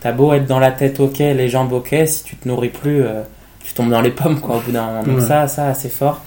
t'as 0.00 0.10
beau 0.10 0.32
être 0.32 0.46
dans 0.46 0.58
la 0.58 0.72
tête 0.72 0.98
ok, 0.98 1.18
les 1.18 1.48
jambes 1.48 1.72
ok, 1.72 1.94
si 2.06 2.24
tu 2.24 2.34
te 2.34 2.48
nourris 2.48 2.70
plus, 2.70 3.02
euh, 3.04 3.22
tu 3.64 3.72
tombes 3.72 3.90
dans 3.90 4.00
les 4.00 4.10
pommes, 4.10 4.40
quoi, 4.40 4.56
au 4.56 4.60
bout 4.60 4.72
d'un 4.72 4.86
moment. 4.86 5.02
Donc 5.04 5.18
Ouais. 5.18 5.24
ça, 5.24 5.46
ça, 5.46 5.68
assez 5.68 5.90
fort. 5.90 6.22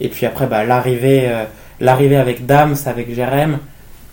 Et 0.00 0.08
puis 0.08 0.24
après, 0.24 0.46
bah, 0.46 0.64
l'arrivée, 0.64 1.24
euh, 1.28 1.44
l'arrivée 1.80 2.16
avec 2.16 2.46
Dams, 2.46 2.76
avec 2.86 3.14
Jérém, 3.14 3.58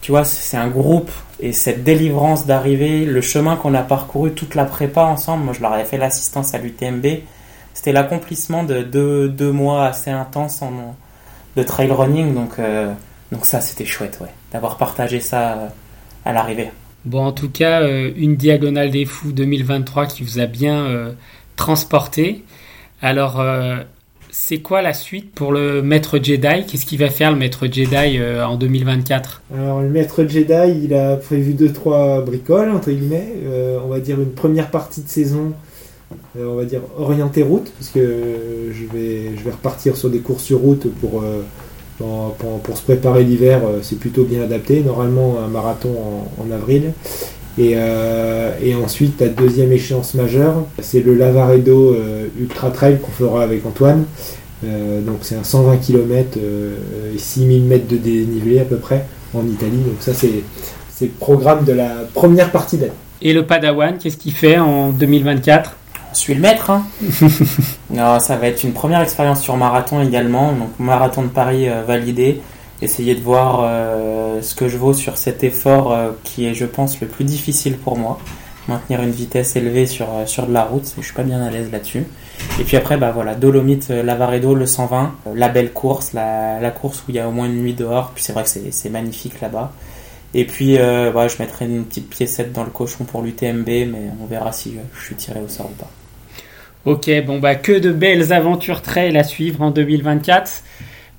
tu 0.02 0.12
vois, 0.12 0.26
c'est 0.26 0.58
un 0.58 0.68
groupe 0.68 1.12
et 1.44 1.52
cette 1.52 1.84
délivrance 1.84 2.46
d'arriver, 2.46 3.04
le 3.04 3.20
chemin 3.20 3.58
qu'on 3.58 3.74
a 3.74 3.82
parcouru, 3.82 4.32
toute 4.32 4.56
la 4.56 4.64
prépa 4.64 5.04
ensemble. 5.04 5.44
Moi, 5.44 5.54
je 5.54 5.60
leur 5.60 5.74
avais 5.74 5.84
fait 5.84 5.98
l'assistance 5.98 6.54
à 6.54 6.58
l'UTMB. 6.58 7.06
C'était 7.74 7.92
l'accomplissement 7.92 8.64
de 8.64 8.82
deux, 9.28 9.52
mois 9.52 9.88
assez 9.88 10.10
intenses 10.10 10.62
en, 10.62 10.96
de 11.58 11.64
trail 11.64 11.92
running. 11.92 12.34
Donc, 12.34 12.60
euh, 12.60 12.94
donc 13.34 13.46
ça, 13.46 13.60
c'était 13.60 13.84
chouette, 13.84 14.20
ouais, 14.22 14.30
d'avoir 14.54 14.78
partagé 14.78 15.20
ça 15.20 15.52
euh, 15.52 15.68
à 16.24 16.32
l'arrivée. 16.32 16.72
Bon, 17.04 17.26
en 17.26 17.34
tout 17.34 17.50
cas, 17.50 17.82
euh, 17.82 18.14
une 18.16 18.38
Diagonale 18.38 18.92
des 18.92 19.04
Fous 19.04 19.34
2023 19.34 20.06
qui 20.06 20.24
vous 20.24 20.40
a 20.40 20.46
bien 20.46 21.14
transporté. 21.58 22.46
Alors, 23.02 23.44
c'est 24.36 24.58
quoi 24.58 24.82
la 24.82 24.94
suite 24.94 25.32
pour 25.32 25.52
le 25.52 25.84
maître 25.84 26.18
Jedi? 26.18 26.66
Qu'est-ce 26.68 26.88
qu'il 26.88 26.98
va 26.98 27.12
faire 27.12 27.32
le 27.32 27.38
maître 27.38 27.68
Jedi 27.68 28.18
euh, 28.18 28.44
en 28.44 28.58
2024 28.58 29.44
alors 29.54 29.82
le 29.82 29.90
maître 29.90 30.26
Jedi 30.26 30.82
il 30.84 30.94
a 30.96 31.18
prévu 31.18 31.54
deux 31.54 31.72
trois 31.72 32.22
bricoles 32.22 32.72
entre 32.72 32.90
guillemets. 32.90 33.32
Euh, 33.46 33.78
on 33.86 33.90
va 33.90 34.00
dire 34.00 34.20
une 34.20 34.32
première 34.32 34.72
partie 34.72 35.02
de 35.02 35.08
saison 35.08 35.54
euh, 36.36 36.48
on 36.48 36.56
va 36.56 36.66
dire 36.66 36.82
orientée 36.98 37.44
route 37.44 37.72
parce 37.78 37.92
que 37.92 38.72
je 38.72 38.98
vais 38.98 39.38
je 39.38 39.44
vais 39.44 39.52
repartir 39.52 39.96
sur 39.96 40.10
des 40.10 40.20
courses 40.20 40.44
sur 40.44 40.60
route 40.60 40.92
pour 41.00 41.24
pour, 42.00 42.76
se 42.76 42.82
préparer 42.82 43.24
l'hiver 43.24 43.62
c'est 43.84 44.00
plutôt 44.00 44.24
bien 44.24 44.42
adapté. 44.42 44.82
Normalement 44.82 45.38
un 45.46 45.48
marathon 45.48 45.96
en 46.40 46.52
avril 46.52 46.94
et, 47.58 47.74
euh, 47.76 48.52
et 48.62 48.76
ensuite 48.76 49.22
la 49.22 49.30
deuxième 49.30 49.72
échéance 49.72 50.14
majeure 50.16 50.66
c'est 50.80 51.02
le 51.02 51.14
Lavaredo 51.14 51.94
euh, 51.94 52.28
Ultra 52.40 52.72
Trail 52.72 53.00
qu'on 53.00 53.12
fera 53.12 53.44
avec 53.44 53.66
Antoine 53.66 54.06
Euh, 54.66 55.02
donc 55.02 55.18
c'est 55.24 55.36
un 55.36 55.44
120 55.44 55.76
km 55.78 56.38
et 56.38 57.18
6000 57.18 57.64
mètres 57.64 57.88
de 57.90 57.98
dénivelé 57.98 58.62
à 58.62 58.64
peu 58.64 58.78
près 58.78 59.06
en 59.34 59.46
Italie 59.46 59.84
donc 59.86 59.98
ça 60.00 60.14
c'est 60.14 60.42
c'est 60.94 61.06
le 61.06 61.12
programme 61.12 61.66
de 61.66 61.74
la 61.74 61.90
première 62.14 62.52
partie 62.52 62.78
d'année 62.78 62.92
Et 63.22 63.34
le 63.34 63.46
Padawan, 63.46 63.98
qu'est-ce 63.98 64.18
qu'il 64.18 64.34
fait 64.34 64.60
en 64.60 64.90
2024 64.90 65.76
On 66.12 66.16
suit 66.16 66.36
le 66.36 66.42
maître. 66.42 66.70
Hein. 66.70 66.84
non, 67.90 68.20
ça 68.20 68.38
va 68.38 68.48
être 68.48 68.64
une 68.64 68.74
première 68.74 69.02
expérience 69.02 69.42
sur 69.42 69.58
marathon 69.58 70.02
également. 70.02 70.54
Donc 70.54 70.70
marathon 70.80 71.24
de 71.24 71.28
Paris 71.28 71.68
euh, 71.68 71.82
validé. 71.86 72.42
Essayer 72.84 73.16
de 73.16 73.22
voir 73.22 73.62
euh, 73.64 74.42
ce 74.42 74.56
que 74.56 74.68
je 74.68 74.78
vaux 74.78 74.94
sur 74.94 75.16
cet 75.16 75.44
effort 75.46 75.94
euh, 75.94 76.12
qui 76.26 76.46
est, 76.46 76.54
je 76.54 76.66
pense, 76.66 77.00
le 77.00 77.08
plus 77.08 77.24
difficile 77.24 77.78
pour 77.78 77.98
moi. 77.98 78.20
Maintenir 78.68 79.02
une 79.02 79.12
vitesse 79.12 79.56
élevée 79.56 79.86
sur, 79.86 80.08
euh, 80.14 80.26
sur 80.26 80.48
de 80.48 80.54
la 80.54 80.66
route, 80.66 80.84
je 80.98 81.02
suis 81.02 81.14
pas 81.14 81.24
bien 81.24 81.42
à 81.42 81.50
l'aise 81.50 81.72
là-dessus. 81.72 82.04
Et 82.60 82.64
puis 82.66 82.76
après, 82.76 82.98
bah 82.98 83.12
voilà, 83.12 83.36
Dolomite, 83.36 83.88
Lavaredo, 83.88 84.54
le 84.54 84.66
120, 84.66 85.16
euh, 85.28 85.34
la 85.34 85.48
belle 85.48 85.72
course, 85.72 86.12
la, 86.12 86.72
course 86.72 87.00
où 87.00 87.04
il 87.08 87.16
y 87.16 87.20
a 87.20 87.28
au 87.30 87.32
moins 87.32 87.46
une 87.46 87.62
nuit 87.62 87.74
dehors. 87.74 88.12
Puis 88.14 88.22
c'est 88.22 88.34
vrai 88.34 88.44
que 88.44 88.50
c'est 88.50 88.90
magnifique 88.90 89.40
là-bas. 89.40 89.72
Et 90.34 90.46
puis, 90.46 90.78
voilà, 90.78 91.28
je 91.30 91.38
mettrai 91.40 91.66
une 91.66 91.86
petite 91.86 92.10
piécette 92.10 92.52
dans 92.52 92.64
le 92.64 92.72
cochon 92.72 93.06
pour 93.06 93.22
l'UTMB, 93.22 93.68
mais 93.68 94.10
on 94.22 94.26
verra 94.26 94.52
si 94.52 94.74
je, 94.74 95.00
je 95.00 95.06
suis 95.06 95.16
tiré 95.16 95.40
au 95.40 95.48
sort 95.48 95.68
ou 95.68 95.76
pas. 95.76 95.90
Ok, 96.86 97.10
bon 97.26 97.40
bah 97.40 97.56
que 97.56 97.72
de 97.72 97.92
belles 97.92 98.34
aventures 98.34 98.82
trail 98.82 99.16
à 99.16 99.24
suivre 99.24 99.62
en 99.62 99.72
2024. 99.72 100.64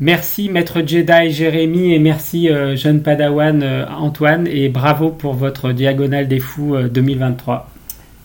Merci 0.00 0.48
maître 0.48 0.82
Jedi 0.84 1.30
Jérémy 1.30 1.94
et 1.94 2.00
merci 2.00 2.48
euh, 2.48 2.74
jeune 2.74 3.00
Padawan 3.00 3.62
euh, 3.62 3.86
Antoine 3.86 4.48
et 4.48 4.68
bravo 4.68 5.10
pour 5.10 5.34
votre 5.34 5.70
diagonale 5.70 6.26
des 6.26 6.40
fous 6.40 6.74
euh, 6.74 6.88
2023. 6.88 7.70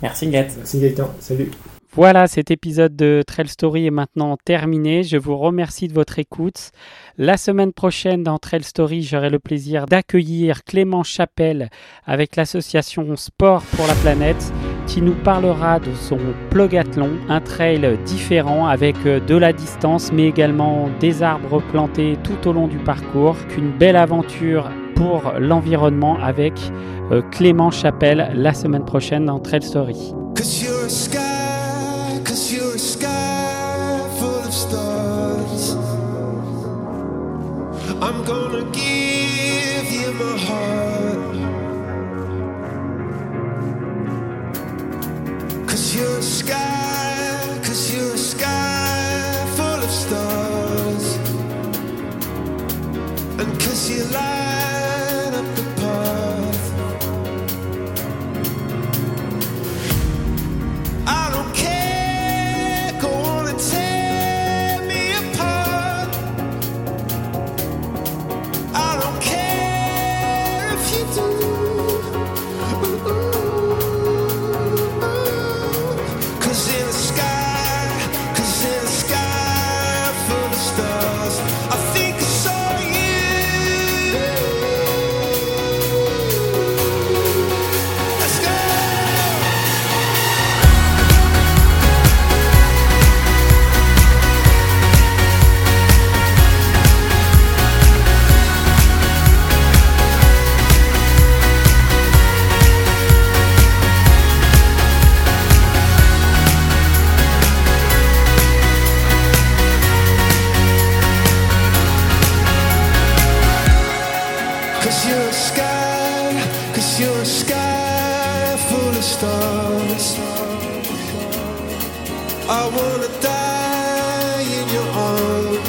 Merci 0.02 0.28
Guette. 0.28 0.56
merci 0.58 0.80
Gaëtan 0.80 1.14
salut 1.20 1.52
Voilà, 1.94 2.26
cet 2.26 2.50
épisode 2.50 2.96
de 2.96 3.22
Trail 3.26 3.50
Story 3.50 3.86
est 3.86 3.92
maintenant 3.92 4.36
terminé. 4.44 5.04
Je 5.04 5.18
vous 5.18 5.38
remercie 5.38 5.88
de 5.88 5.94
votre 5.94 6.18
écoute. 6.18 6.72
La 7.20 7.38
semaine 7.38 7.72
prochaine 7.72 8.24
dans 8.24 8.40
Trail 8.40 8.64
Story, 8.64 9.04
j'aurai 9.04 9.30
le 9.30 9.38
plaisir 9.38 9.86
d'accueillir 9.86 10.64
Clément 10.64 11.04
Chapelle 11.04 11.70
avec 12.08 12.36
l'association 12.36 13.16
Sport 13.16 13.62
pour 13.76 13.86
la 13.86 13.94
planète 13.94 14.52
qui 14.90 15.04
nous 15.04 15.14
parlera 15.14 15.80
de 15.80 15.94
son 15.94 16.18
plogathlon, 16.50 17.12
un 17.30 17.40
trail 17.40 17.98
différent 18.06 18.66
avec 18.66 18.96
euh, 19.06 19.20
de 19.20 19.36
la 19.36 19.54
distance 19.54 20.12
mais 20.12 20.26
également 20.26 20.90
des 21.00 21.22
arbres 21.22 21.62
plantés 21.72 22.18
tout 22.24 22.50
au 22.50 22.54
long 22.54 22.68
du 22.68 22.78
parcours. 22.78 23.36
Qu'une 23.50 23.72
belle 23.72 23.96
aventure 23.96 24.70
pour 24.96 25.34
l'environnement 25.40 26.18
avec 26.22 26.54
euh, 27.12 27.22
Clément 27.32 27.70
Chapelle 27.70 28.32
la 28.34 28.54
semaine 28.54 28.84
prochaine 28.84 29.26
dans 29.26 29.40
Trail 29.40 29.62
Story. 29.62 30.14
You 45.96 46.20
light 54.12 54.49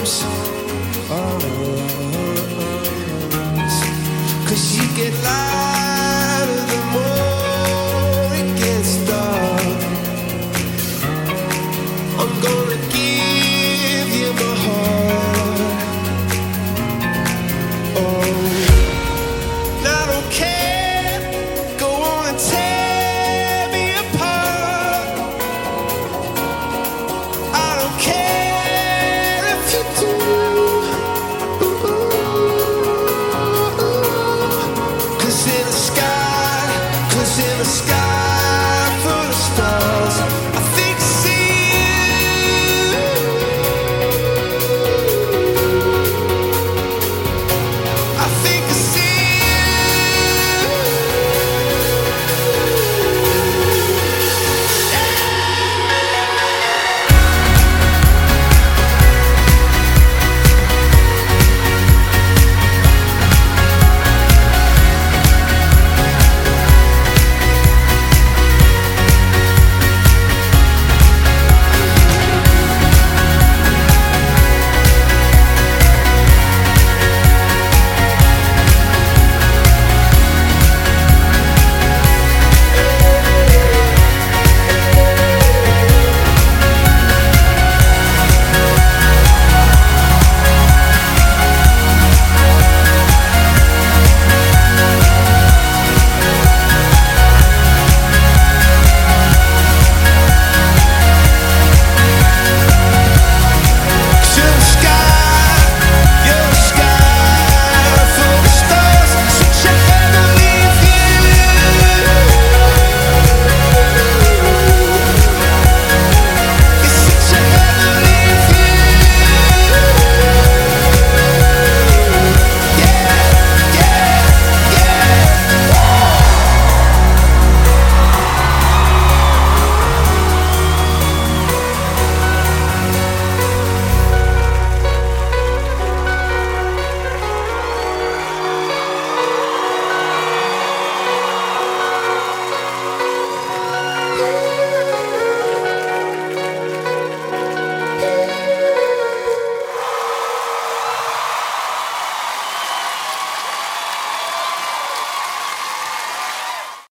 lips. 0.01 0.23
Oh. 1.13 1.60